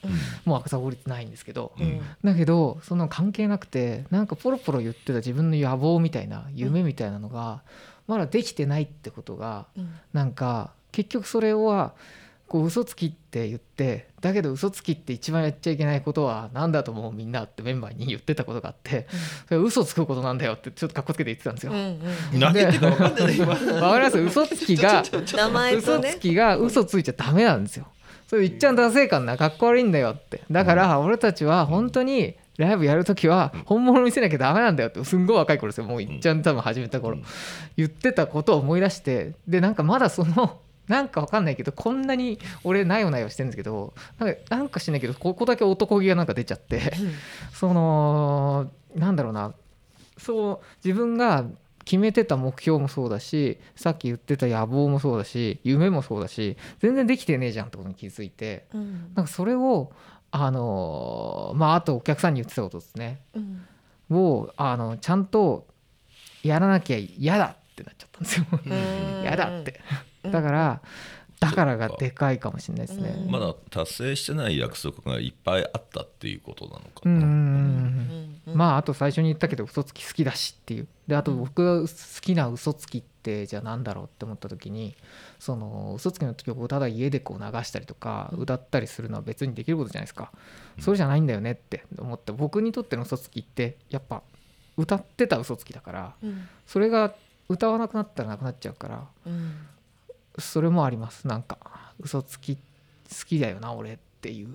[0.44, 2.00] もう笠間ブリッツないんですけど、うん。
[2.24, 7.62] だけどその関係なくてなんかポロポロ言ってた自分の野望みたいな夢みたいなのが
[8.06, 9.94] まだできてないってことがうん。
[10.12, 11.94] なんか結局それは
[12.52, 19.06] こう嘘つきって言ってだけど嘘つきって一番やっちゃいけないことは何だと思うみんなってメンバーに言ってたことがあって
[19.48, 21.72] それ嘘つくことなんだよってちょっとかっこつけて言ってたんですよ。
[21.72, 22.38] うんうん。
[22.38, 24.18] 何言ってるか分かんないね今わかります？
[24.18, 25.02] 嘘つきが
[25.34, 26.08] 名前とね。
[26.10, 27.86] 嘘つきが嘘ついちゃダメなんですよ。
[28.28, 30.42] それ言っちゃダセえからなかっこ悪いんだよって。
[30.50, 35.86] だから俺たちは本当にライブやるときは本物見せなきゃダメなんだよってすんごい若い頃ですよ。
[35.86, 37.24] もういっちゃん多分始めた頃、うん。
[37.78, 46.92] 言ってたことを思い出してでなんかまだそのなんかわかんないけどこんなに俺なよなよしてるんですけどなんかなんかしないけどここだけ男気がなんか出ちゃって
[47.52, 49.54] そのなんだろうな
[50.18, 51.44] そう自分が
[51.84, 59.12] 決めてた目標もそうだしさっき言ってた野望もそうだし夢もそうだし全然できてねえじゃんってことに気づいてうん。
[59.14, 59.92] なんかそれを
[60.30, 63.20] あのまああとお客さんに言ってたことですね。
[63.34, 63.66] うん。
[64.16, 65.66] をあのちゃんと
[66.42, 68.46] やらなきゃ嫌だってなっちゃったんですよ。
[68.52, 69.80] うん 嫌だって。
[70.06, 70.82] うんだから
[71.42, 73.16] だからがでかいかもしれないですね。
[73.26, 73.30] うん。
[73.30, 80.86] まだ達成してない約束がいっぱいあったっていうことなのかな、まああと最初に言ったけど嘘つき好きだしっていう。
[81.08, 81.88] であと僕が好
[82.20, 84.94] きな嘘つきってじゃあなんだろうって思った時に
[85.40, 90.30] その嘘つきの曲をただ家でこう流したりとか歌ったりするのは別にできることじゃないですか。
[90.78, 94.22] それじゃないんだよねって思って僕にとっての嘘つきってやっぱ
[94.76, 96.48] 歌ってた嘘つきだからうん。
[96.68, 97.12] それが
[97.48, 99.54] 歌わなくなったらなくなっちゃうからうん
[100.38, 101.26] それもあります。
[101.26, 101.58] なんか
[102.00, 102.60] 嘘つき好
[103.26, 104.54] きだよな俺っていう。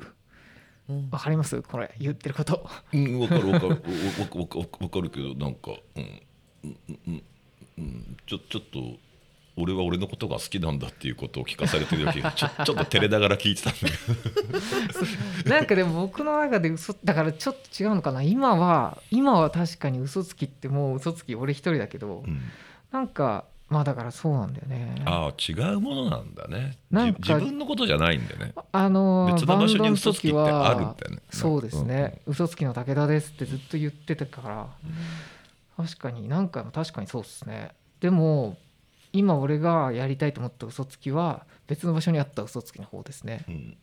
[0.89, 1.09] うん。
[1.11, 1.61] わかります？
[1.61, 2.67] これ言ってること。
[2.93, 3.67] うん、分かる分かる。
[3.69, 6.21] わ わわわわかるけどなんか、うん
[6.63, 7.23] うんうん
[7.77, 8.79] うん、ちょちょっと
[9.59, 13.85] 俺は俺のことが好きなんだっていうことを聞かされてる時ちょ ちょっと照れながら聞いてたんだけ
[15.43, 15.49] ど。
[15.49, 18.21] なんかでも僕の中で嘘だからちょっと違うのかな。
[18.21, 22.41] 今は今は確かに嘘つきってもう嘘つき俺一人だけど、うん。
[22.91, 25.01] なんかまあだからそうなんだよね。
[25.05, 26.77] ああ違うものなんだね。
[26.89, 28.53] なんかじ自分のことじゃないんだよね。
[28.71, 31.21] あのー別の場所にバンドの嘘つきってあるんだよね。
[31.31, 34.67] そうですね、嘘つきの武田ですってずっと言ってたから、
[35.75, 37.71] 確かに何回も確かにそうですね。
[37.99, 38.57] でも
[39.11, 43.43] 今俺がやりたいと思った嘘つきは別の場所にあった嘘つきの方ですね。
[43.49, 43.77] うん。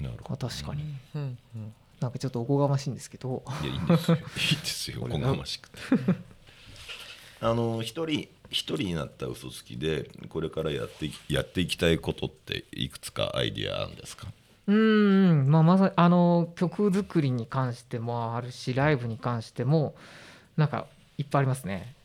[0.00, 0.94] なるほまあ確かに。
[1.14, 3.42] うんうんなんかちょっとおこがましいんですけど。
[3.46, 4.16] どいやいいんですよ。
[4.16, 5.00] いいですよ。
[5.04, 5.78] おこがましくて。
[7.40, 14.28] あの一人一人になった嘘つきでこれからやってやっていきたいことっていくつかアイディアあるんですか？
[14.68, 19.94] うんまあまさにあの曲作りに関してもあるしライブに関しても
[20.56, 20.86] なんか
[21.18, 21.95] いっぱいありますね。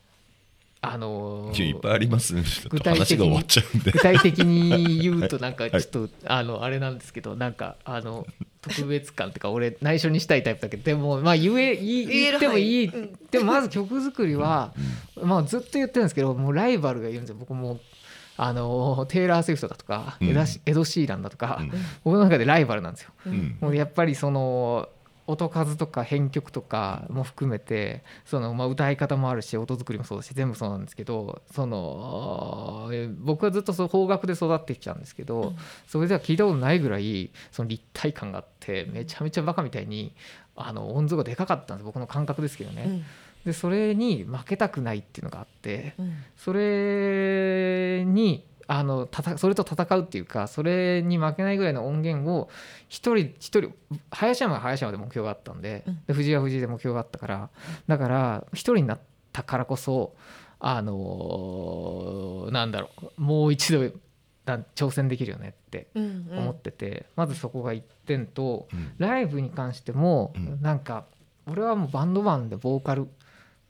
[0.84, 2.34] あのいっぱいあります
[2.68, 3.92] 具体的に話が終わっちゃうんで。
[3.92, 8.26] 具体的に言うとなんかちょっと、あのあれなんですけどなんかあの
[8.62, 12.92] 特別感っていうか俺内緒にしたいタイプだけどでもまあ言え言ってもいい、
[13.30, 14.74] でもまず曲作りは、
[15.22, 17.36] まあずっと言ってるんですけどもうライバルがいるんですよ。
[17.40, 17.80] 僕も
[18.38, 20.30] あのテイラー・スウィフトだとか、うん。
[20.30, 21.72] エダシエド・シーランだとか、うん。
[22.04, 23.12] 僕の中でライバルなんですよ。
[23.28, 23.58] うん。
[23.62, 24.90] もうやっぱりその
[25.32, 35.54] 音数とか編曲とかも含めてそのまあ歌い方もあるし音作りもそうだし全部そうなんですけどそのえー僕はずっとそう邦楽で育ってきたんですけど、
[35.88, 40.14] それでは聞いたことないぐらいその立体感があってめちゃめちゃバカみたいに
[40.56, 41.86] あの音像がでかかったんです。
[41.86, 42.84] 僕の感覚ですけどね。
[42.88, 43.04] うん。
[43.46, 46.14] でそれに負けたくないっていうのがあってうん。
[46.38, 52.50] それにあのたたそれと戦うっていうかそれに負けないぐらいの音源を
[52.90, 53.74] 一人一人
[54.12, 56.00] 林山は林山で目標があったんで,、うん。
[56.08, 57.50] で藤井は藤井で目標があったから
[57.88, 59.00] だから一人になっ
[59.34, 60.16] たからこそ
[60.60, 63.92] あのなんだろうもう一度
[64.46, 66.38] なん挑戦できるよねってうんうん。
[66.40, 68.94] 思ってて、まずそこが一点とうん。
[68.98, 70.62] ライブに関してもうん。
[70.62, 71.06] なんか
[71.48, 73.08] 俺はもうバンドマンでボーカル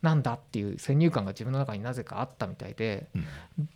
[0.01, 3.25] なんだっていう先入観が自分の中になぜかあったみたいで、うん。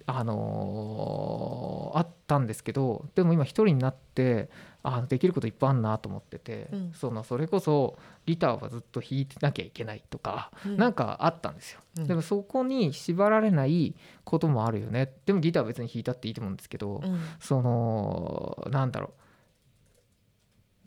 [0.08, 4.50] あのーあったんですけどでも今一人になって
[4.82, 6.94] あできることいっぱいあるなと思ってて、うん。
[6.94, 10.78] そのそれこそギターはずっと弾いてなきゃいけないとか、うん。
[10.78, 12.08] なんかあったんですよ、うん。
[12.08, 15.12] でもそこに縛られないこともあるよね。
[15.26, 17.20] でもギターは別に弾いたっていいと思うんですけど、うん。
[17.40, 19.25] そのなんだろう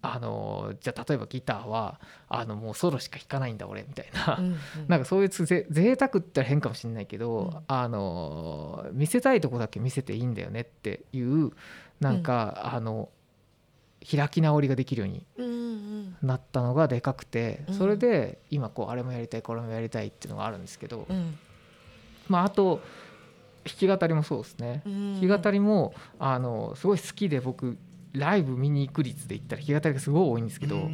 [0.01, 4.57] あのじゃあ例えばギターはあのもうソロしか弾かないんだ俺みたいな、うん
[4.87, 11.51] なんかそういうぜ贅沢って言ったら変かもしれないけど、うんあの見せたいとこだけ見せていいんだよねっていう
[12.01, 13.09] なんか、あの
[14.09, 16.17] 開き直りができるようにうんうん。
[16.23, 17.75] なったのがでかくてうん。
[17.75, 21.37] それで今こうあれもやりたいこれもやりたいっていうのがあるんですけど、うん。
[22.29, 22.81] まあ、あと
[23.65, 24.83] 弾き語りもそうですね。
[24.87, 25.21] うん。
[25.21, 27.77] 弾き語りもあのすごい好きで僕
[28.13, 30.89] ライブ見に行く率で言ったら弾き語りがすごい多いんですけど、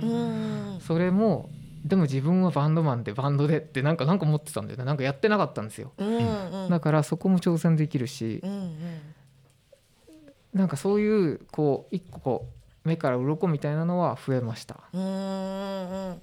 [0.80, 1.50] それも
[1.84, 4.84] でも自分はバンドマンでバンドでってなんかなんか思ってたんだよね。
[4.84, 5.92] なんかやってなかったんですよ。
[5.98, 6.70] うんうん。
[6.70, 8.72] だからそこも挑戦できるしうんうん。
[10.54, 12.48] なんかそういうこう一個こ
[12.84, 14.80] う目から鱗みたいなのは増えました。
[14.92, 15.04] うんう
[16.12, 16.20] ん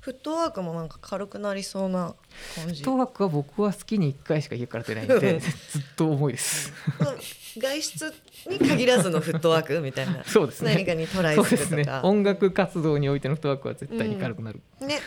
[0.00, 2.14] フットワークもなんか軽くなりそうな
[2.54, 2.82] 感じ。
[2.82, 6.72] 東学は僕は月に1回しか家から出ないんでずっと重いです。
[7.00, 7.60] うん。
[7.60, 8.14] 外出
[8.48, 10.22] に限らずのフットワークみたいな。
[10.24, 10.74] そうですね。
[10.74, 15.00] 何かにトライそうでするとか音楽活動においてのフットワークは絶対に軽くなる、ね。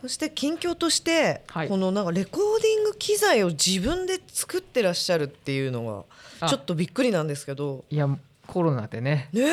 [0.00, 1.68] そして近況として、はい。
[1.68, 6.06] このなんかレコーディング機材を自分で作ってらっしゃるっていうの
[6.40, 6.46] あ。
[6.46, 7.84] がちょっとびっくりなんですけど。
[7.90, 8.08] いや
[8.46, 9.28] コロナでね。
[9.32, 9.46] ねえ。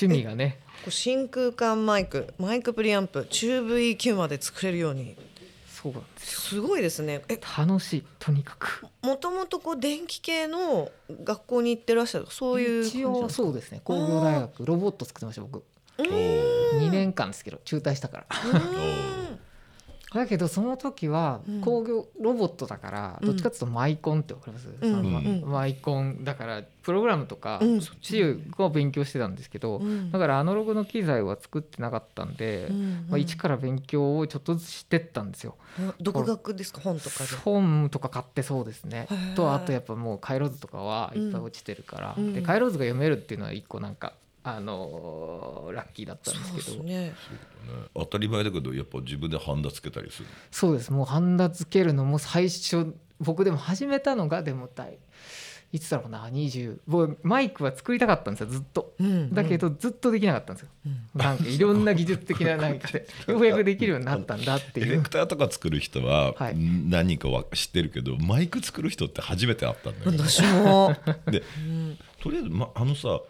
[0.00, 0.58] 趣味がね。
[0.63, 5.16] こう真空管マイクマイクプリアンプチューブ EQ まで作れるように。
[5.68, 6.40] そうなんですよ。
[6.40, 7.22] すごいですね。
[7.28, 8.04] え楽しい。
[8.18, 8.86] とにかく。
[9.02, 10.90] もともとこう電気系の
[11.24, 13.80] 学校に行ってらっしゃるそういう一応そうですね。
[13.84, 15.62] 工業大学ロボット作ってました僕。
[15.98, 16.86] うーん。
[16.88, 18.26] 2年間ですけど中退したから。
[18.30, 19.32] うー。
[19.32, 19.38] ん
[20.14, 21.60] だけどその時はうん。
[21.60, 23.26] 工業ロボットだからうん。
[23.26, 24.90] どっちかっていうとマイコンってわかります、うん。
[24.92, 25.40] そのまうん。
[25.42, 27.80] マイコンだからプログラムとかうん。
[27.80, 28.22] そっち
[28.58, 30.10] を勉強してたんですけど、うん。
[30.10, 33.06] だからアナログの機材は作ってなかったんで、うん。
[33.08, 35.56] まあ、一から勉強をちょっとずつしてったんですよ。
[35.80, 36.80] あ独学ですか？
[36.80, 37.30] 本とかで。
[37.44, 39.08] 本とか買ってそうですね。
[39.34, 42.34] とあとやっぱもう回路図とかはいっぱい落ちてるから、うん。
[42.34, 44.12] で回路図が読めるっていうのは一個なんか
[44.44, 46.56] あのーラッキーだったんでけど。
[46.56, 47.14] ですすね。
[47.94, 50.28] 当たり前だけどやっぱ自分でハンダつけたりする。
[50.50, 50.92] そうです。
[50.92, 54.98] もうハンダ付けるのも最初僕でも始めたのがでも大。
[55.72, 58.94] いつだろうな20僕マイクは作りたかったんですよずっと。
[59.00, 61.20] うんだけどずっとできなかったんですよ、うん。
[61.20, 64.92] なんかいろんな技術的な何かでようやくできるようになったんだっていう。
[64.92, 66.56] エフェクターとか作る人ははい。
[66.56, 70.18] 何人かは知ってるけど、マイク作る人って初めて会ったんだよね。
[70.18, 70.94] 私も。
[71.26, 71.98] でうん。
[72.22, 73.20] とりあえず、ま、あのさ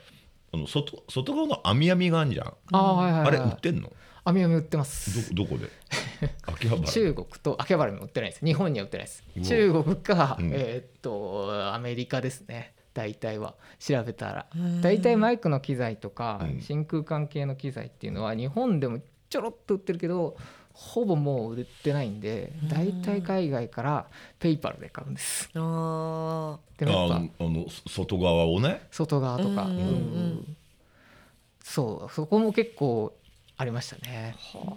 [0.54, 3.92] あの外外側の網網があるじゃん、ああはいはい、はい、あれ売ってんの？
[4.24, 5.34] 網網売ってます。
[5.34, 5.68] どどこで？
[6.46, 6.88] 秋葉原。
[6.88, 8.44] 中国と秋葉原にも売ってないです。
[8.44, 9.24] 日本には売ってないです。
[9.42, 10.50] 中国か、うん。
[10.54, 12.74] えーっとアメリカですね。
[12.94, 13.54] 大体は。
[13.80, 14.46] 調べたら。
[14.54, 16.60] うん大体マイクの機材とかうん。
[16.60, 20.36] 真空管系の機材っていうのは日本でもちょろっと売ってるけど
[20.74, 22.68] ほぼもう売ってないんでうん。
[22.68, 24.06] 大体海外から
[24.38, 25.48] ペイパルで買うんです。
[25.54, 26.58] あー。
[26.78, 28.86] でもやっぱあのあの外側をね。
[28.90, 30.56] 外側とか、うんうん
[31.64, 33.14] そうそこも結構
[33.56, 34.36] ありましたね。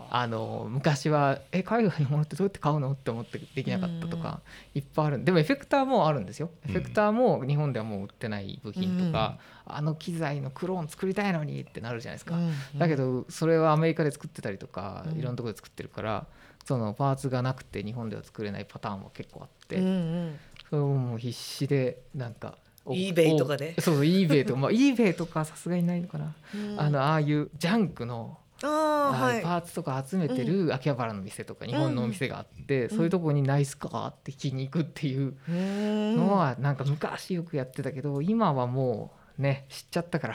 [0.09, 0.25] あ。
[0.27, 4.41] の昔はえ海外のものってどうやって買うのって思ってできなかったとか
[4.75, 6.49] いっぱいあるでもエフェクターもあるんですよ。
[6.67, 9.37] エフェクターも日本ではもう売ってない部品とか、
[9.69, 12.35] あの機材のクローン作りたいのにってなるじゃないですか、
[12.77, 15.19] だけどそれはアメリカで作ってたりとかうん。
[15.19, 16.27] いろんなところで作ってるから
[16.65, 20.39] そのパーツがなくて日本では作れないパターンも結構あって、うんうん。
[20.69, 23.75] それをもう必死でなんかお eBay とかで？
[23.77, 26.79] おそうそう eBay とかまあ eBay とかさすがにないのかな、うん。
[26.79, 29.41] あのああいうジャンクのあーあはい。
[29.43, 40.27] パーツとか集めてる秋葉原の店とか日本のお店があって、そういうとこにナイスカーって聞きに行くっていうのはなんか昔よくやってたけど今はもうね知っちゃったか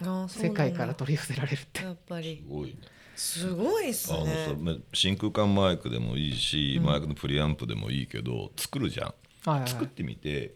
[0.00, 1.82] ら世界から取り寄せられるって。
[1.82, 2.44] やっぱり。
[2.44, 2.76] すごいね。
[3.16, 6.84] すごいっすあのね真空管マイクでもいいし、うん。
[6.86, 9.14] マイクのプリアンプでもいいけど作るじゃん。
[9.50, 9.68] はいはい。
[9.68, 10.54] 作ってみて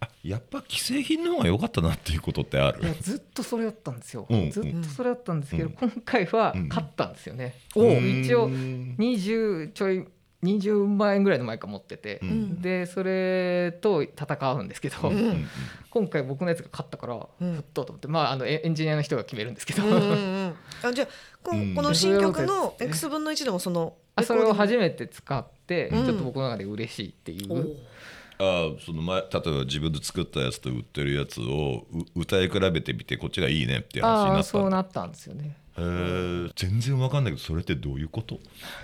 [0.00, 2.82] あやっぱ既製品の方が良かったなっていうことってある？
[2.82, 5.72] いやずっとそれだったんですよ、うんずっとそれだったんですけど、うん。
[5.72, 6.68] 今回はうん。
[6.68, 7.92] 勝ったんですよね、おう。
[7.94, 8.96] 一応うん。
[8.98, 10.06] 20ちょい
[10.44, 12.62] 20万円ぐらいのマイク持ってて、うん。
[12.62, 15.16] でそれと戦うんですけど、うん。
[15.16, 15.46] うん。
[15.90, 17.54] 今回僕のやつが勝ったから、うん。
[17.54, 20.54] ふっとと思ってまああのエエンジニアの人が決めるんですけど、うんうんうん。
[20.82, 21.08] あじゃあ
[21.42, 21.74] こうん。
[21.74, 26.04] この新曲その X 分の1でもそのあそれを初めめて使って、うん。
[26.04, 27.76] ちょっと僕の中で嬉しいっていう、
[28.38, 36.52] あその前例えば自分で作ったやつと売ってるやつをう歌い比べてみてこっちがいいねっていう話になったそうなったんですよねへー。
[36.56, 38.38] 全然わかんないけどそれってどういうこと？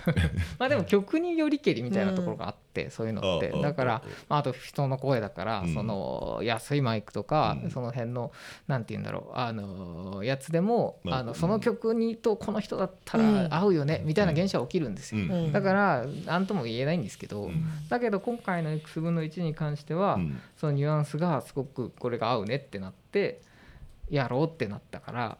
[0.59, 3.49] まあでも曲によりけりみたいなところがあって、そういうのって。
[3.61, 5.73] だからああまあ、あと人の声だから、うん。
[5.73, 7.71] その安いマイクとか、うん。
[7.71, 8.31] その辺の
[8.67, 13.49] なんて言うんだろうあのやつでも、まああのその曲にとこの人だったうん。
[13.49, 15.31] ら合うよね、みたいな現象は起きるんですよ、うん。
[15.31, 15.51] うん。
[15.51, 17.65] だから何とも言えないんですけど、うん。
[17.89, 20.39] だけど今回の X 分の1に関しては、うん。
[20.57, 23.41] そのニュアンスがすごくこれが合うねってなって
[24.11, 25.37] やろうってなったから、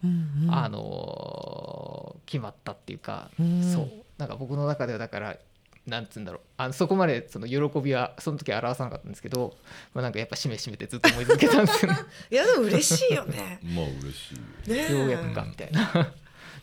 [0.49, 3.61] あのー決まったっていうか、うん。
[3.61, 3.89] そう。
[4.17, 5.37] なんか僕の中ではだから
[5.85, 6.41] なんつうんだろう。
[6.55, 9.53] あのそこまでその喜びはその時は表さなかったんですけど、
[9.93, 11.99] まあ、なんかやっぱしめしめてずっと思い続けたんですよね。
[12.31, 13.59] いやでも嬉しいよね。
[13.63, 15.05] まあ嬉しいよ。
[15.05, 16.13] うやくかみたいな。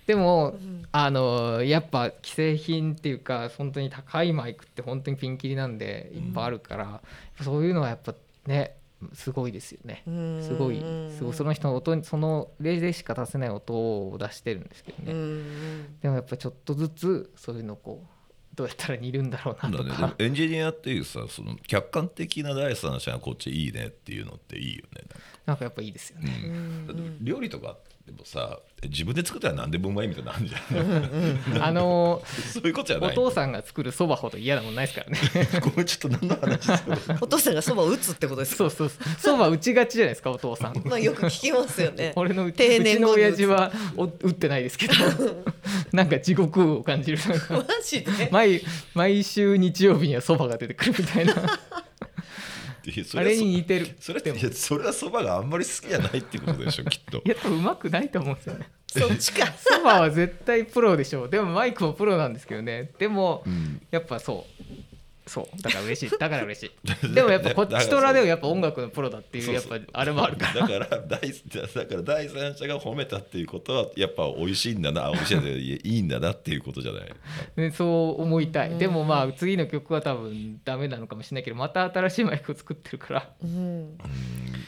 [0.06, 7.02] でもうんあのやっぱ既製品っていうか本当に高いマイクって本当にピンキリなんでいっぱいあるから、
[7.42, 8.14] そういうのはやっぱ
[8.46, 8.76] ね
[9.12, 10.02] すごいですよね。
[10.06, 10.42] うん。
[10.42, 10.82] すごい。
[11.16, 11.34] すごい。
[11.34, 25.04] その人の音にその例でしか出せない音を出してるんですけどね、うんでもやっぱちょっとずつそういうのをこうどうやったら似るんだろうなとだね、エンジニアっていうさその客観的な第三者がこっちいいねっていうのっていいよね。
[25.46, 25.64] なんか。
[25.64, 26.32] やっぱいいですよね。
[26.44, 26.86] うん。
[26.88, 27.76] だって料理とか
[28.08, 31.60] でもさ自分で作ったら何でもうまいみたいなのあるじゃん。
[31.62, 32.22] あの
[32.54, 35.60] そういうことじゃないお父さんが作るそばほど嫌なもんないですからね。
[35.60, 38.56] ごめんちょっと何の話するお父さんがそばを打つってことですか？
[38.56, 39.20] そうそうそう。
[39.20, 40.82] そば打ちがちじゃないですかお父さん。
[40.86, 42.12] まあよく聞きますよね。
[42.16, 43.36] 俺の定年後に打つ。
[43.36, 44.94] 親父はお打ってないですけど。
[45.92, 47.18] なんか地獄を感じる。
[47.50, 48.28] マジで？
[48.32, 48.62] 毎
[48.94, 51.34] 毎週日曜日にはそばが出てくるみたいな
[53.16, 53.96] あれに似てる。
[54.00, 57.18] それってそれはそばがあんまり好きじゃないっていうことでしょきっと。
[57.26, 58.68] いや多分うまくないと思うんですよね。
[58.86, 59.52] そっちか。
[59.52, 61.28] そばは絶対プロでしょう。
[61.28, 62.90] でもマイクもプロなんですけどね。
[62.98, 63.82] でも、うん。
[63.90, 64.87] やっぱそう
[65.28, 65.62] そう。
[65.62, 66.14] だから嬉しい。
[66.18, 66.72] だから嬉し
[67.04, 67.14] い。
[67.14, 70.66] でもやっぱこっちとらでもやっぱ音楽のプロだっていうやっぱあれもあるから。
[70.66, 71.20] だから第
[71.74, 77.14] だから第三者が褒めたっていうことはやっぱ美味しいんだなあ美味しいんだいやいいんだなっていうことじゃない。
[77.56, 83.30] ね、そう思いたい、でもまあ次の曲は多分ダメなのかもしれないけどまた新しいマイクを作ってるから。
[83.42, 83.98] うん。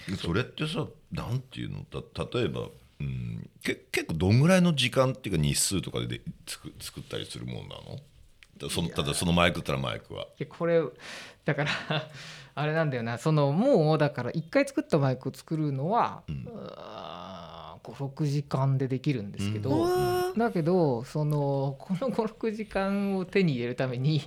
[0.08, 0.16] うん。
[0.16, 1.84] それってさなんていうの？
[1.84, 2.68] た例えば、
[3.00, 7.96] うん、け結構どんぐらいの時間っていうか日数とかでで作作ったりするもんなの？
[7.96, 8.02] だ
[8.68, 10.26] そのただそのマイクったらマイクは。
[10.38, 10.82] でこれ
[11.44, 11.70] だから
[12.54, 13.18] あれなんだよな。
[13.18, 16.48] そのもうだから1回作ったマイクを作るのは、うん。
[17.82, 24.22] 56時間でできるんですけど、うわだけどそのこの56時間を手に入れるために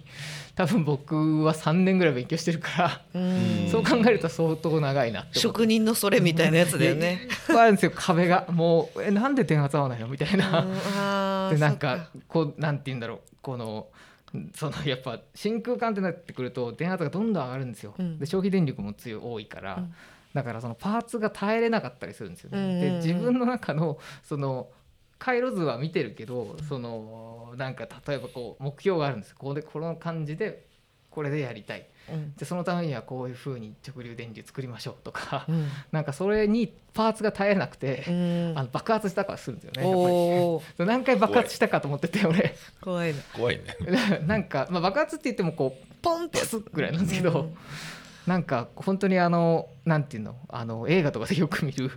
[0.56, 3.70] 多分僕は3年ぐらい勉強してるから、うん。
[3.70, 7.22] そう考えると相当長いな職人のそれみたいなやつだよね。
[7.24, 7.92] いっぱいあるんですよ。
[7.94, 11.50] 壁がもうえなんで電圧合わないのみたいな。
[11.52, 12.10] でなんか。
[12.28, 13.20] こうなんて言うんだろう。
[13.42, 13.88] この
[14.56, 18.18] そのやっぱ真空管ってなってくると電圧がどんどん上がるんですよ、うん。
[18.20, 19.94] で消費電力も強い多いから、うん。
[20.34, 24.70] だからそのパーツが耐えれなかったりするんですよね、で自分の中のその
[25.20, 29.36] 回路図は見てるけどそのなんか例えばこう目標があるんです。
[29.36, 30.66] こうでこの感じで
[31.12, 32.34] これでやりたいうん。
[32.36, 35.68] でそのためにはこういうふうに直流電流作りましょうとか、うん。
[35.92, 38.54] なんかそれにパーツが耐えなくて、うん。
[38.56, 40.86] あの爆発したかするんですよねやっぱり。
[40.86, 42.56] 何回爆発したかと思ってて俺。
[42.82, 43.22] 怖いな。
[43.34, 43.76] 怖いね。
[44.26, 47.54] なんか、まあ、爆発って言ってもこうポンってすぐらいなんですけど、
[48.28, 51.92] なんか本当にあのなんていうのあの映画とかでよく見る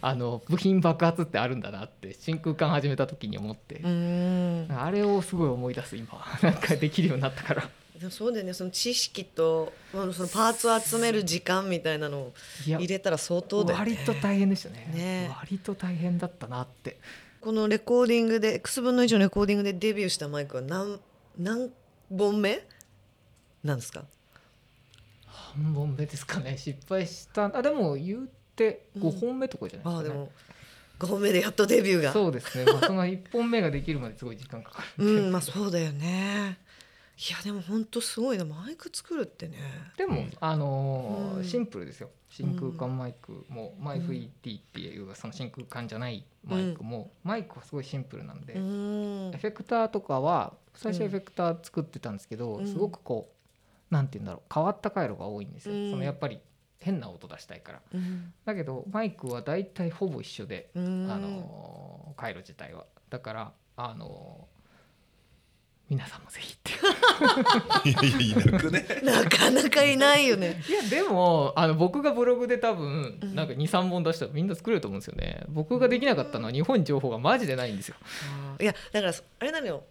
[0.00, 4.68] あの部品爆発ってあるんだなって真空管始めた時に思って、うん。
[4.70, 6.08] あれをすごい思い出す今。
[6.42, 7.68] なんかできるようになったから
[7.98, 8.52] でもそうだよね。
[8.52, 12.32] その知識とまあそのパーツを集める時間みたいなのを
[12.66, 13.92] 入れたら相当だよね。
[13.92, 14.90] 割と大変でしたね。
[14.92, 15.30] ね。
[15.38, 16.98] 割と大変だったなって。
[17.40, 20.98] このレコーディングで X 分の1のレコーディングでデビューしたマイクは何
[21.38, 21.70] 何
[22.10, 22.66] 本目
[23.62, 24.04] なんですか？
[25.26, 26.56] 半本目ですかね。
[26.58, 27.56] 失敗した。
[27.56, 30.18] あでも言って5本目とかじゃないですか、ね。
[30.18, 30.32] ああでも
[30.98, 32.12] 5本目でやっとデビューが。
[32.12, 36.58] そうですね、まあ、その1本目ができるまですごい時間かかるうんまあそうだよね
[37.16, 39.56] いやでも本当すごいなマイク作るってね。
[39.96, 40.32] でも、うん。
[40.40, 41.44] あのーうん。
[41.44, 42.10] シンプルですよ。
[42.28, 49.30] 真空管マイクも、マイク ET っていうその真空管じゃないマイクも、マイクはすごいシンプルなんで、うん。
[49.32, 52.66] エフェクターとかは最初うんエフェクター作ってたんですけど、うん。
[52.66, 53.30] すごくこ
[53.90, 55.90] うなんて言うんだろう変わった回路が多いんですよ、うん。
[55.92, 56.40] そのやっぱり
[56.80, 57.82] 変な音出したいから。
[57.94, 58.32] うん。
[58.44, 61.08] だけどマイクは大体ほぼ一緒で、うん。
[61.08, 62.86] あのー回路自体は。
[63.10, 64.53] だからあのー
[65.94, 66.72] 皆さんもぜひって。
[67.88, 70.60] い ういやいやいなくねなかなかいないよね。
[70.68, 73.34] いやでもあの僕がブログで多分うん。
[73.34, 75.44] なんか23本出したらみんな作れると思うんですよね。
[75.48, 77.96] 僕ができなかったのは日本情報がマジでないんですよ。
[78.60, 79.84] いやだからあれなのよ。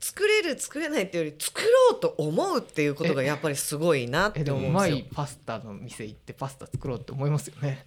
[0.00, 4.96] 作れる作れないっていうより作ろうと思うっていうことがやっぱりすごいなっえでて思うんですよ。
[4.96, 7.86] もうまいパスタの店行ってパスタ作ろうって思いますよね。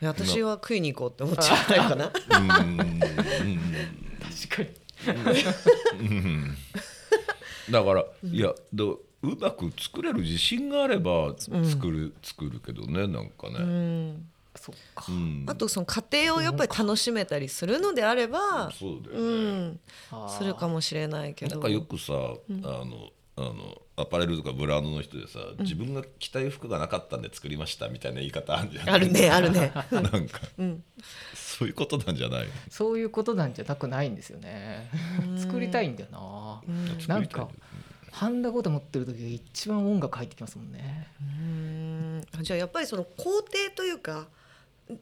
[0.00, 2.12] 私は食いに行こうって思っちゃうタイプかな。
[2.40, 4.82] うんうん確かに。
[6.00, 6.56] うん
[7.72, 13.58] だからいやどうまく作れる自信があれば作る、作るけどねなんかうね、
[14.12, 14.28] ん。
[14.54, 15.06] そっか。
[15.08, 15.44] うん。
[15.46, 19.80] あとその家庭をやっぱり楽しめたりするのであればそうだようね、ん。
[20.10, 21.52] あーするかもしれないけど。
[21.52, 22.16] なんかよくさ、あ
[22.84, 28.90] のあのアパレルとかブランドの人でさ、自分が着たい服がなかったんで作りましたみたいな言い方あるじゃん。
[28.90, 29.72] あるね あるね。
[29.90, 30.84] なんかうん。
[31.34, 34.90] そういうことなんじゃないそういうことなんじゃなくないんですよね。
[35.38, 36.62] 作りたいんだよな。
[36.66, 37.06] うん。
[37.06, 37.48] なんか
[38.10, 41.08] ハンダゴテ持ってる時が一番音楽入ってきますもんね。
[41.20, 42.24] うん。
[42.42, 44.28] じゃあやっぱりその工程というか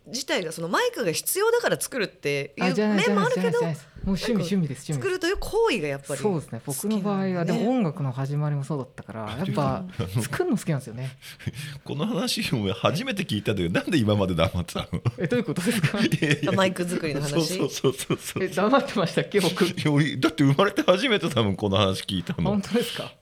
[0.07, 3.59] 自体がそのマイクが必要だから作るっていう面もあるけど
[4.05, 6.61] もう趣味趣味です趣味作るという行為がやっぱりそうですね。
[6.65, 9.85] 僕の場合はでも音楽の始まりもそうだったからやっぱ
[10.23, 11.11] 作るの好きなんですよね。
[11.85, 15.03] この話を初めて聞いたんだけどなんで今まで黙ってたの？
[15.19, 15.99] えどういうことですか？
[16.01, 17.59] いやいやマイク作りの話。
[17.59, 19.65] そうそうそうそうえ黙ってましたっけ僕？
[19.67, 22.51] だって生まれて初めて多分この話聞いたの。
[22.51, 23.13] 本当ですか？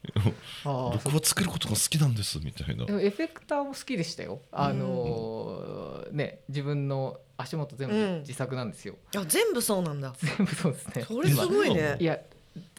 [0.64, 2.85] 僕は作ることが好きなんですみたいな。
[2.87, 4.41] でもエフェクターも好きでしたよ。
[4.53, 8.18] あのーね自分の足元全部うん。
[8.20, 10.12] 自作なんですよ、あ全部そうなんだ。
[10.18, 11.05] 全部そうですね。
[11.09, 11.97] それすごいね。
[11.99, 12.18] いや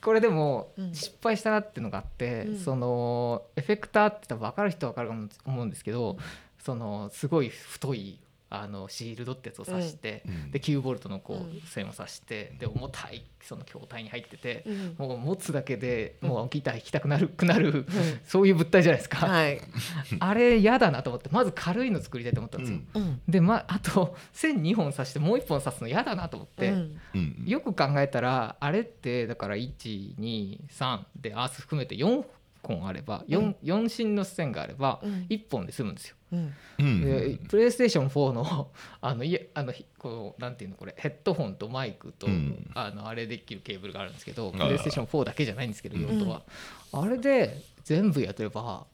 [0.03, 0.93] これでもうん。
[0.93, 2.59] 失敗したなっていうのがあって、うん。
[2.59, 6.17] そのエフェクターって多分分かる人は分かると思うんですけど、
[6.63, 8.19] そのすごい太い
[8.51, 10.51] あのシールドってやつを刺して、うん。
[10.51, 11.57] で9ボルトのこうん。
[11.57, 14.95] う線を刺してで重たいその筐体に入ってて、うん。
[14.97, 17.85] もう持つだけでもうギター弾きたくなるくなる、
[18.25, 19.61] そういう物体じゃないですか、はい。
[20.19, 22.79] あれ嫌だなと思ってまず軽いの作りたいと思ったんですよ。
[22.95, 23.21] うん。
[23.27, 26.69] でまあと線2本刺してもう1本刺すの嫌だなと思って。
[26.69, 26.99] うん。
[27.13, 27.43] うん。
[27.45, 32.25] よく考えたらあれってだから123でアース含めて4
[32.63, 35.27] 本あれば 4, 4芯の線があればうん。
[35.29, 36.15] 1本で済むんですよ。
[36.31, 36.53] うん。
[36.79, 37.01] うん。
[37.01, 38.69] でプレイステーション4の
[39.01, 42.69] あのいえあのひこうなんていうのこれヘッドホンとマイクと、うん。
[42.73, 46.43] あのあれできるケーブルがあるんですけどあプレイステーション4だけじゃないんですけど用途は、
[46.91, 48.85] あれで全部やってれば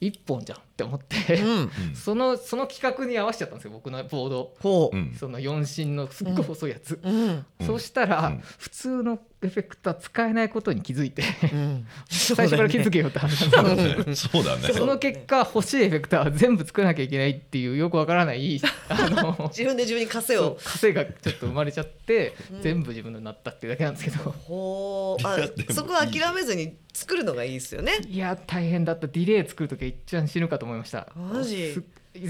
[0.00, 1.70] 1本じゃんって思って、うん。
[1.94, 4.54] そのその企画に合わせちゃったんですよ僕のボード。
[4.60, 4.96] ほう。
[4.96, 5.14] ん。
[5.18, 7.46] その4芯のすっごい細いやつ、ううん。
[7.66, 8.42] そうしたら、うん。
[8.58, 11.22] 普通のエフェクター使えないことに気づいて
[11.52, 11.86] うん。
[12.08, 14.30] 最初から気づけよって話なんですよ。
[14.32, 14.62] そうだね。
[14.62, 14.74] そうだね。
[14.74, 22.62] その結果欲しいエフェクターは全部作らなきゃいけないっていうよくわからない あの自分で自分に稼そをう稼がちょっと生まれちゃって、うん。
[22.62, 24.30] 全部自分のになったっていうだけなんですけど。
[24.30, 25.26] ほう。
[25.26, 25.36] あ
[25.70, 27.98] そこは諦めずに作るのがいいですよね。
[28.08, 29.06] いや大変だった。
[29.06, 31.08] ディレイ作る時は一番死ぬかと思いました。
[31.16, 31.72] マジ？
[31.72, 31.82] す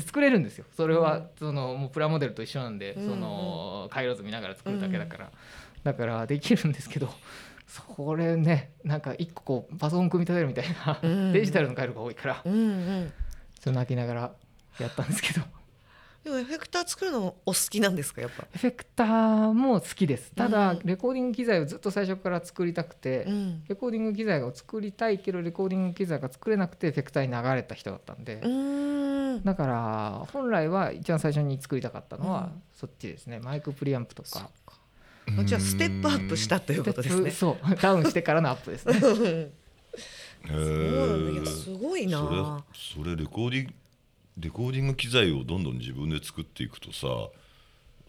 [0.06, 0.66] 作れるんですよ。
[0.76, 3.08] それは、そのもうプラモデルと一緒なんで、うん。
[3.08, 5.30] その回路図見ながら作るだけだから、
[5.82, 7.08] だからできるんですけど
[7.66, 11.32] それねなんか一個こうパソコン組み立てるみたいな、うん。
[11.32, 12.56] デジタルの回路が多いからうんう
[13.04, 13.12] ん。
[13.58, 14.32] ちょっと泣きながら
[14.78, 15.42] やったんですけど
[16.22, 18.46] でもエフェクター作るのもお好きなんですかやっぱ？
[18.54, 20.32] エフェクターも好きです。
[20.34, 20.80] ただ、うん。
[20.84, 23.64] レコーディング機材をずっと最初から作りたくて、うん。
[23.66, 28.42] レコーディング機材を作りたいけどレコーディング機材が作れなくてエフェクターに流れた人だったんで、
[29.44, 32.62] だから本来は一番最初に作りたかったのはうん。
[32.74, 33.40] そっちですね。
[33.40, 34.50] マイクプリアンプとか。
[35.38, 37.30] あじゃあステップアップしたということですね。
[37.30, 37.76] そう。
[37.80, 38.94] ダウンしてからのアップですね。
[41.64, 42.64] すごいな。
[42.74, 43.74] それレコーディン
[44.38, 47.08] レコーディング機材をどんどん自分で作っていくとさ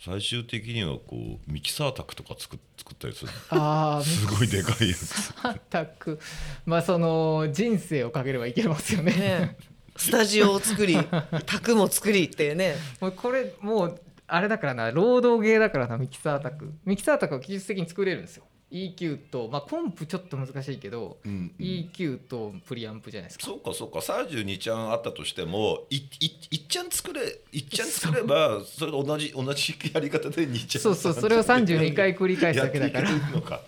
[0.03, 5.31] 最終的にはこうミキサー卓とか作っ作ったりするああすごいでかいやつ。
[5.71, 6.19] 全く
[6.65, 9.11] まあその人生をかければいけますよね。
[9.11, 9.57] ね
[9.95, 10.97] スタジオを作り
[11.45, 12.77] 卓も作りっていうね。
[12.99, 21.65] もうこれもうあれだからな労働芸だからなミキサー卓ミキサー卓は技術的に作れるんですよ EQ とまあコンプちょっと難しいけど、うんうん。
[21.65, 23.45] EQ とプリアンプじゃないですか。
[23.45, 23.99] そうかそうか。
[23.99, 26.09] 32ちゃんあったとしてもいい
[26.51, 31.13] 1ちゃん作れ一ちゃん作ればそれと同じ同じやり方で2ちゃんそうそう。
[31.13, 33.09] それを32回繰り返すだけだから。
[33.09, 33.59] やっていけるのか。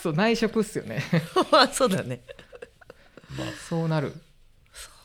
[0.00, 1.02] そう内職っすよね。
[1.50, 2.20] まあそうだね。
[3.68, 4.12] そうなる。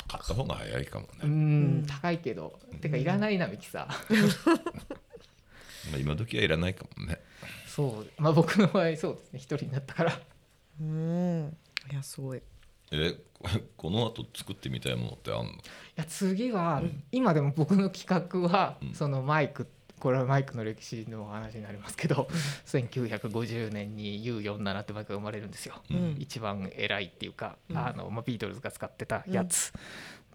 [0.08, 1.28] 買った方が早いかもね、
[1.82, 1.86] ん。
[1.88, 2.60] 高いけど。
[2.82, 4.28] てかいらないなミキサー。
[5.91, 7.20] まあ、今時はいらないかもね
[7.76, 8.21] そう。
[8.21, 9.39] まあ僕の場合そうですね。
[9.39, 10.19] 一人になったから。
[10.80, 11.57] うん。
[11.91, 12.41] いやすごい。
[12.91, 13.15] え
[13.76, 15.51] この後作ってみたいものってあんの？
[15.51, 15.55] い
[15.95, 18.93] や次は、今でも僕の企画は、うん。
[18.93, 19.67] そのマイク
[19.99, 22.28] これはマイクの歴史の話になりますけど、
[22.67, 26.15] 1950年に U47 ってマイクが生まれるんですよ、うん。
[26.19, 27.78] 一番偉いっていうか、うん。
[27.78, 29.74] あのまあ、ビートルズが使ってたやつ、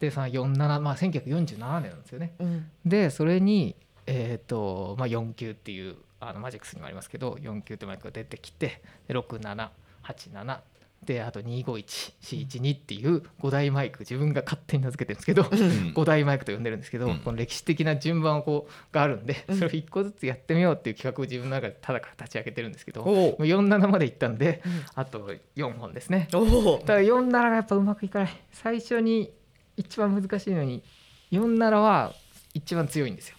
[0.00, 2.34] でその47まあ1947年なんですよね。
[2.40, 2.70] うん。
[2.84, 3.76] でそれに
[4.06, 10.58] えっ、とまあ4級っていうあのマジックスにもありますけど4級ってマイクが出てきてで6787
[11.04, 15.42] であと251412っていう5大マイク自分が勝手に名付けてるんですけど、
[15.94, 17.18] 5大マイクと呼んでるんですけど、うん。
[17.20, 19.56] この歴史的な順番をこうがあるんでうん。
[19.56, 24.84] それを1個ずつやってみようっていう企画を自分の中でただから立ち上げてるんですけど、うう47までいったんで、うん。
[24.96, 26.28] あと4本ですね。
[26.34, 26.78] おお。
[26.78, 28.30] ただ47がやっぱうまくいかない。
[28.50, 29.32] 最初に
[29.76, 30.82] 一番難しいのに
[31.30, 32.12] 47は
[32.54, 33.36] 一番強いんですよ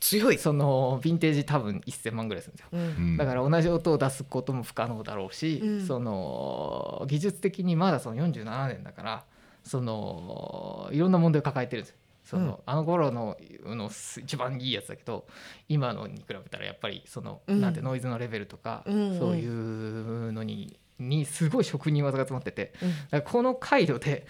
[0.00, 0.38] 強い。
[0.38, 2.68] そのヴィンテージ多分1000万ぐらいするんですよ。
[2.72, 3.16] うん。
[3.16, 5.86] だから同じ音を出すことも不可能だろうし、うん。
[5.86, 9.24] その技術的にまだその47年だから
[9.62, 11.96] そのいろんな問題を抱えてるんですよ。
[12.24, 12.56] その、うん。
[12.66, 13.90] あの頃のの
[14.22, 15.26] 一番いいやつだけど
[15.68, 17.60] 今のに比べたらやっぱりその、うん。
[17.60, 19.10] なんてノイズのレベルとか、うん。
[19.10, 22.88] うんそういうのににすごい職人技が詰まっててうん。
[22.90, 24.26] だからこの回路で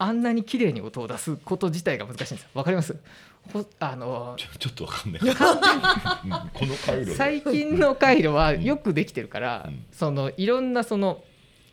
[0.00, 2.50] あんなに綺麗に音を出すこと自体が難しいんですよ。
[2.54, 2.96] わかります？
[3.52, 7.14] ほあのちょちょっとわかんない、うんこの回路で。
[7.14, 9.84] 最近の回路はよくできてるから、うん。
[9.90, 11.22] そのいろんなその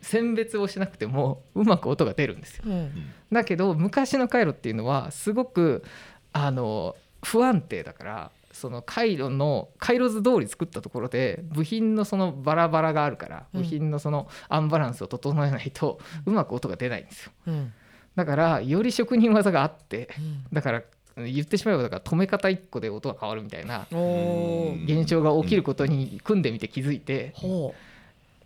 [0.02, 2.64] 選別をしなくてもうまく音が出るんですよ。
[2.66, 3.12] うん。
[3.32, 5.84] だけど昔の回路っていうのはすごく
[6.32, 13.62] あの不安定だからその回路の回路図通り作ったところで部品のそのバラバラがあるからうん。
[13.62, 17.32] 部品のそのアンバランスを整えないとうまく音が出ないんですよ。
[17.48, 17.72] うん。
[18.14, 20.08] だからより職人技があって
[20.52, 20.82] だから
[21.16, 27.74] 言ってしまえばだから止め方1個で音が変わるみたいな現象が起きることに組んでみて気づいてほ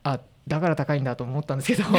[0.04, 1.88] あだから高いんだと思ったんですけど。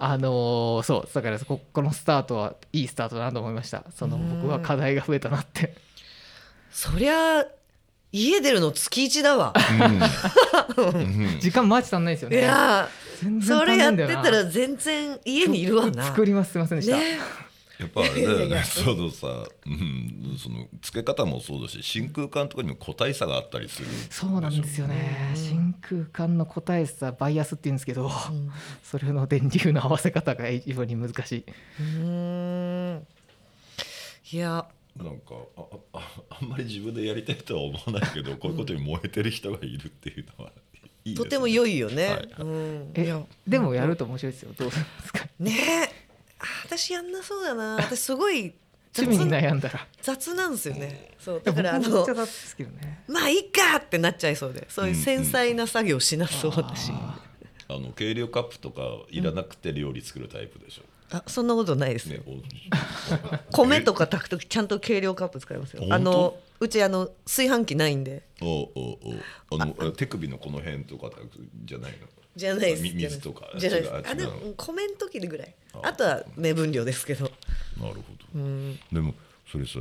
[0.00, 3.84] あのーそうだからここのスタートはいいスタートだなと思いました。
[3.96, 4.42] そのうん。
[4.42, 5.64] 僕は課題が増えたなって。
[5.66, 5.70] う
[6.70, 7.44] そりゃ
[8.12, 9.52] 家出るの月一だわ。
[10.78, 10.94] うん。
[10.94, 11.40] うん。
[11.40, 12.88] 時間マジ足んないですよいねや
[13.20, 16.04] 全然それやってたら全然家にいるわな。
[16.14, 17.18] 作りますすいませんでした、ね
[17.78, 18.62] やっぱあれだよね。
[18.66, 23.88] そのさ、うん、その付け方もそうだし真空管とかにも個体差があったりする。
[24.10, 25.30] そうなんですよね。
[25.30, 28.50] うん真空管の個体差バイアスって言うんですけどうん。
[28.82, 31.44] それの電流の合わせ方が非常に難しい。
[31.80, 33.06] うーん。
[34.32, 34.66] いや。
[34.96, 35.62] なんかあ
[35.92, 36.00] あ
[36.40, 40.52] あんまり自分でやりたいとは思わないけどこういうことに燃えてる人がいるっていうのは
[41.04, 41.16] いいね。
[41.16, 42.28] とても良いよね、はい。
[42.40, 42.90] うん、い。
[42.94, 44.50] えやでもやると面白いですよ。
[44.58, 45.28] どうですか。
[45.38, 46.07] ね
[46.64, 47.76] 私やんなそうだな。
[47.82, 48.54] 私すごい
[48.92, 49.86] 雑趣味に悩んだら。
[50.00, 51.14] 雑なんですよね。
[51.18, 51.42] そう。
[51.42, 52.06] だからあの
[53.06, 54.66] まあいいかってなっちゃいそうで。
[54.68, 57.20] そういう繊細な作業しなそう私、あ
[57.68, 62.20] あの計量カップとかいらなくて料理作るタイプでしょ、あそんなことないですね。
[63.52, 65.84] 米とか炊くときちゃんと計量カップ使いますよ。
[65.90, 68.22] あのうちあの炊飯器ないんで。
[68.40, 68.98] おお
[69.50, 71.10] おあの手首のこの辺とか
[71.64, 71.98] じゃないの？
[72.36, 72.82] じゃないです。
[72.82, 73.92] み水とかじゃないです。
[73.92, 75.54] 違うあでも米の時ぐらい。
[75.74, 77.24] ああとは目分量ですけど。
[77.24, 77.32] なる
[77.80, 78.00] ほど、
[78.34, 78.78] うん。
[78.92, 79.14] でも
[79.50, 79.80] それさ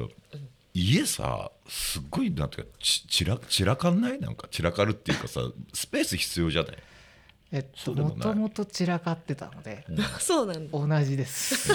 [0.73, 4.19] 家さすっごいなんていうかち散ら散らかんない？
[4.19, 5.41] なんか散らかるっていうかさ
[5.73, 6.77] スペース必要じゃない？
[7.51, 9.85] えっともともと散らかってたので。
[10.19, 10.79] そうなんだ。
[10.79, 11.73] 同じです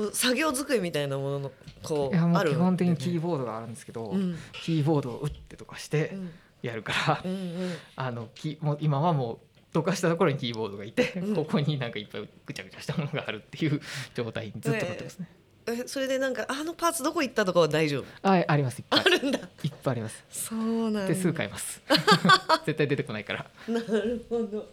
[0.00, 4.36] こう作業机みたいなもののこいうあるう基本的にキーボードがあるんですけど、うん。
[4.52, 6.30] キーボードを打ってとかしてうん。
[6.62, 7.72] やるから、うんうん。
[7.96, 9.38] あのきもう今はもう
[9.72, 11.34] どかしたところにキーボードがいて、うん。
[11.36, 13.80] ここになんかいっぱいぐちゃぐちゃしたものがあるっていう
[14.14, 15.28] 状態にずっとなってますね。
[15.66, 18.04] えそれでなんかあのパーツどこ行ったとかは大丈夫？
[18.22, 18.78] ああります。
[18.78, 19.00] いっぱい。
[19.00, 19.38] あるんだ。
[19.38, 20.24] いっぱいあります。
[20.30, 21.06] そうなんだ。
[21.06, 21.82] 手数買います。
[22.66, 23.50] 絶対出てこないから。
[23.68, 24.68] なるほど。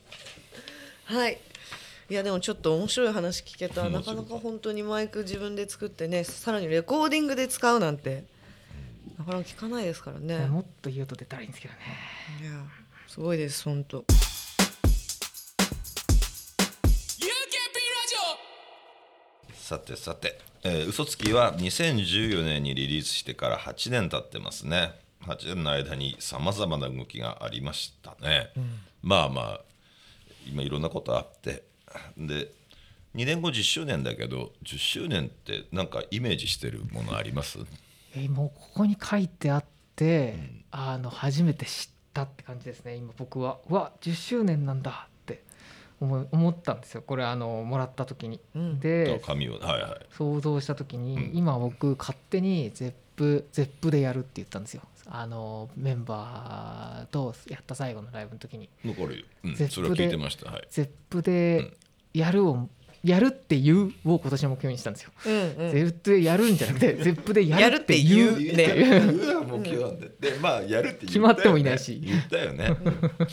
[1.05, 1.37] はい
[2.09, 3.83] いやでもちょっと面白い話聞けた。
[3.83, 8.23] 面なかなか本当にマイク自分で作ってねさらにレコーディングで使うなんて。
[9.17, 10.45] なかなか聞かないですからね。
[10.45, 11.79] もっと言うと出たらいいんですけどね。
[12.41, 12.51] いや
[13.07, 14.05] すごいです本当。
[19.51, 24.93] さてさて、えー、嘘つきは2014年にリリースしてから8年経ってますね。
[25.23, 28.49] 8年の間にさまざまな動きがありましたね、
[29.01, 29.61] まあまあ
[30.47, 31.63] 今いろんなことあって
[32.17, 32.51] で
[33.15, 37.59] 2年後10周年だけど10周年ってなんかイメージしてるものあります？
[38.15, 39.63] えーもうここに書いてあっ
[39.95, 40.35] て、
[40.71, 43.57] あの初めて知ったって感じですね今僕は。
[43.69, 45.43] うわ10周年なんだって
[45.99, 47.01] 思い思ったんですよ。
[47.01, 48.79] これあのもらった時に、うん。
[48.79, 49.59] で紙を。
[49.59, 50.05] はいはい。
[50.11, 51.37] 想像した時に、うん。
[51.37, 54.83] 今僕勝手に Zepp Zepp でやるって言ったんですよ。
[55.09, 58.69] あのメンバーとやった最後のライブの時に。
[58.83, 60.51] 残るよ、うん、絶それは聞いてました。
[60.51, 60.67] はい。
[60.69, 61.73] Zepp で
[62.17, 62.69] やるを
[63.03, 65.71] やるって言うを今年の目標にしたんですよ、うんうん。
[65.71, 68.31] Zepp でやるんじゃなくて Zepp でややるるって言う。
[68.33, 69.99] っていううわ目標なん。
[69.99, 71.07] ででまあやるって言ったよね。
[71.07, 72.01] 決まってもいないし。
[72.03, 72.75] 言ったよね、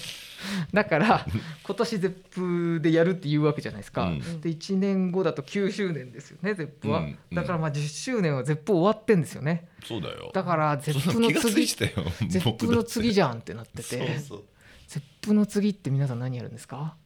[0.73, 1.27] だから
[1.65, 4.41] 今年 Zepp でやるって言うわけじゃないですか、うん。
[4.41, 7.19] で1年後だと9周年ですよね Zepp は、うんうん。
[7.35, 9.69] だからまあ10周年は Zepp 終わってんですよね。
[9.85, 10.31] そうだよ。
[10.33, 13.83] だから Zepp の次 Zepp の次じゃんってなってて。
[13.83, 14.45] そうそう。
[14.87, 16.97] ゼップの次って皆さん何やるんですか？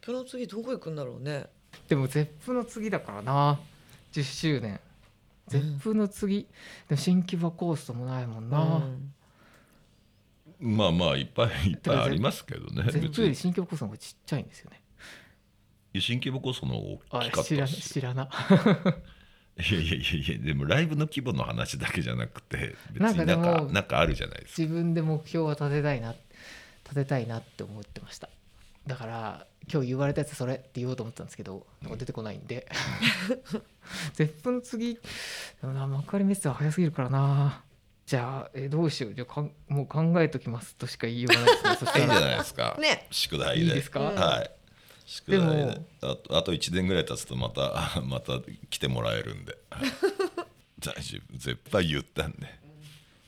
[0.00, 1.46] プロ次どこ行くんだろうね。
[1.88, 3.60] でもゼップの次だからな。
[4.12, 4.80] 10周年。
[5.48, 6.46] ゼップの次、
[6.88, 8.82] でも新規場コーストもないもんな、
[10.60, 10.76] うん。
[10.76, 12.84] まあまあいっぱいいっぱいありますけどね。
[12.90, 13.34] ゼップより別に。
[13.34, 14.82] 新規場コーストの方がちっちゃいんですよね。
[16.00, 18.28] 新規模こその大あきかっ知らなたし知らな。
[19.58, 24.62] いやいやいやいやでもライブの規模の話だけじゃなくて別なんになんかなんかあるじゃないですか。
[24.62, 26.14] 自分で目標は立てたいな
[26.84, 28.30] 立てたいなって思ってました
[28.86, 32.66] だから今日言われたやつそれって言おうと思ったんですけどなんか出てこないんで。
[34.14, 35.00] ゼップの次で
[35.66, 37.62] もな幕張メッセは早すぎるからな。
[38.06, 39.14] じゃあえどうしよう。
[39.14, 41.76] じゃあかんもう考えときますとしか言いようがないですね。
[41.76, 42.76] そしいいんじゃないですか。
[42.80, 43.06] ね。
[43.10, 43.64] 宿題で。
[43.64, 44.00] いいですか？
[44.00, 44.50] はい。
[45.06, 45.46] 宿題で。
[45.46, 45.86] でも。
[46.02, 48.32] あとあと1年ぐらい経つとまた また
[48.68, 49.56] 来てもらえるんで。
[49.70, 49.88] はい。
[50.84, 51.38] 大丈夫。
[51.38, 52.38] 絶対言ったんで。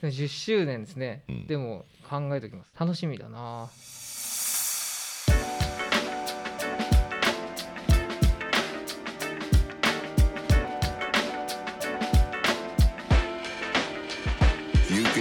[0.01, 1.47] でも10周年ですね、うん。
[1.47, 2.71] でも考えときます。
[2.79, 3.71] 楽しみだな「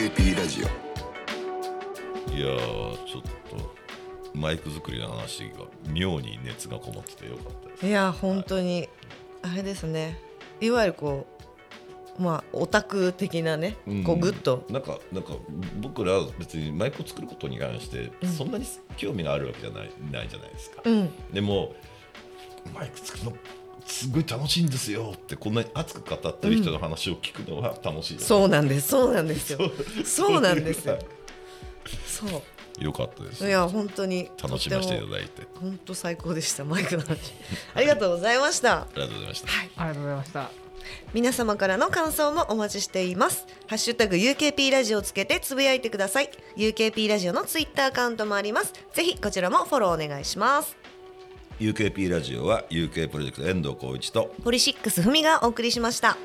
[0.04, 0.66] UKP ラジオ。
[2.30, 7.88] いやーちょっとマイク作りの話が妙に熱がこもっててよかったです。
[7.88, 8.90] いや本当に
[9.44, 10.20] あれですね。
[10.60, 11.26] いわゆるこ
[12.20, 14.04] うまあオタク的なね、うん。
[14.04, 14.66] こうグッと。
[14.70, 15.36] なんかなんか
[15.80, 18.66] 僕ら別にマイクを作ることに関してそんなに
[18.98, 21.10] 興味があるわけじゃないないじゃないですか、うん。
[21.32, 21.74] でも
[22.76, 23.32] マイク作るの
[23.86, 29.60] すごい楽しいんですよってこんなに熱く語ってる人の話を聞くのは楽しいです、そうなんですそうなんですよ。
[30.06, 30.42] そう。
[30.42, 31.00] なんですよ。
[32.06, 32.42] そう。
[32.84, 33.46] よかったです。
[33.46, 34.30] いや本当に。
[34.42, 35.44] 楽しませていただいて。
[35.60, 37.34] 本当最高でしたマイクの話。
[37.76, 38.82] ありがとうございました。
[38.82, 40.52] ありがとうございました、ありがとうございました。
[41.14, 43.46] 皆様からの感想もお待ちしています。
[43.68, 46.30] ハッシュタグ UKP ラジオをつけてつぶやいてください。
[46.58, 48.74] UKP ラジオのツイッターアカウントもあります。
[48.94, 50.83] ぜひこちらもフォローお願いします
[51.64, 56.18] UKP ラジオは UK プロジェクト遠藤浩一とポリシックスふみがお送りしました。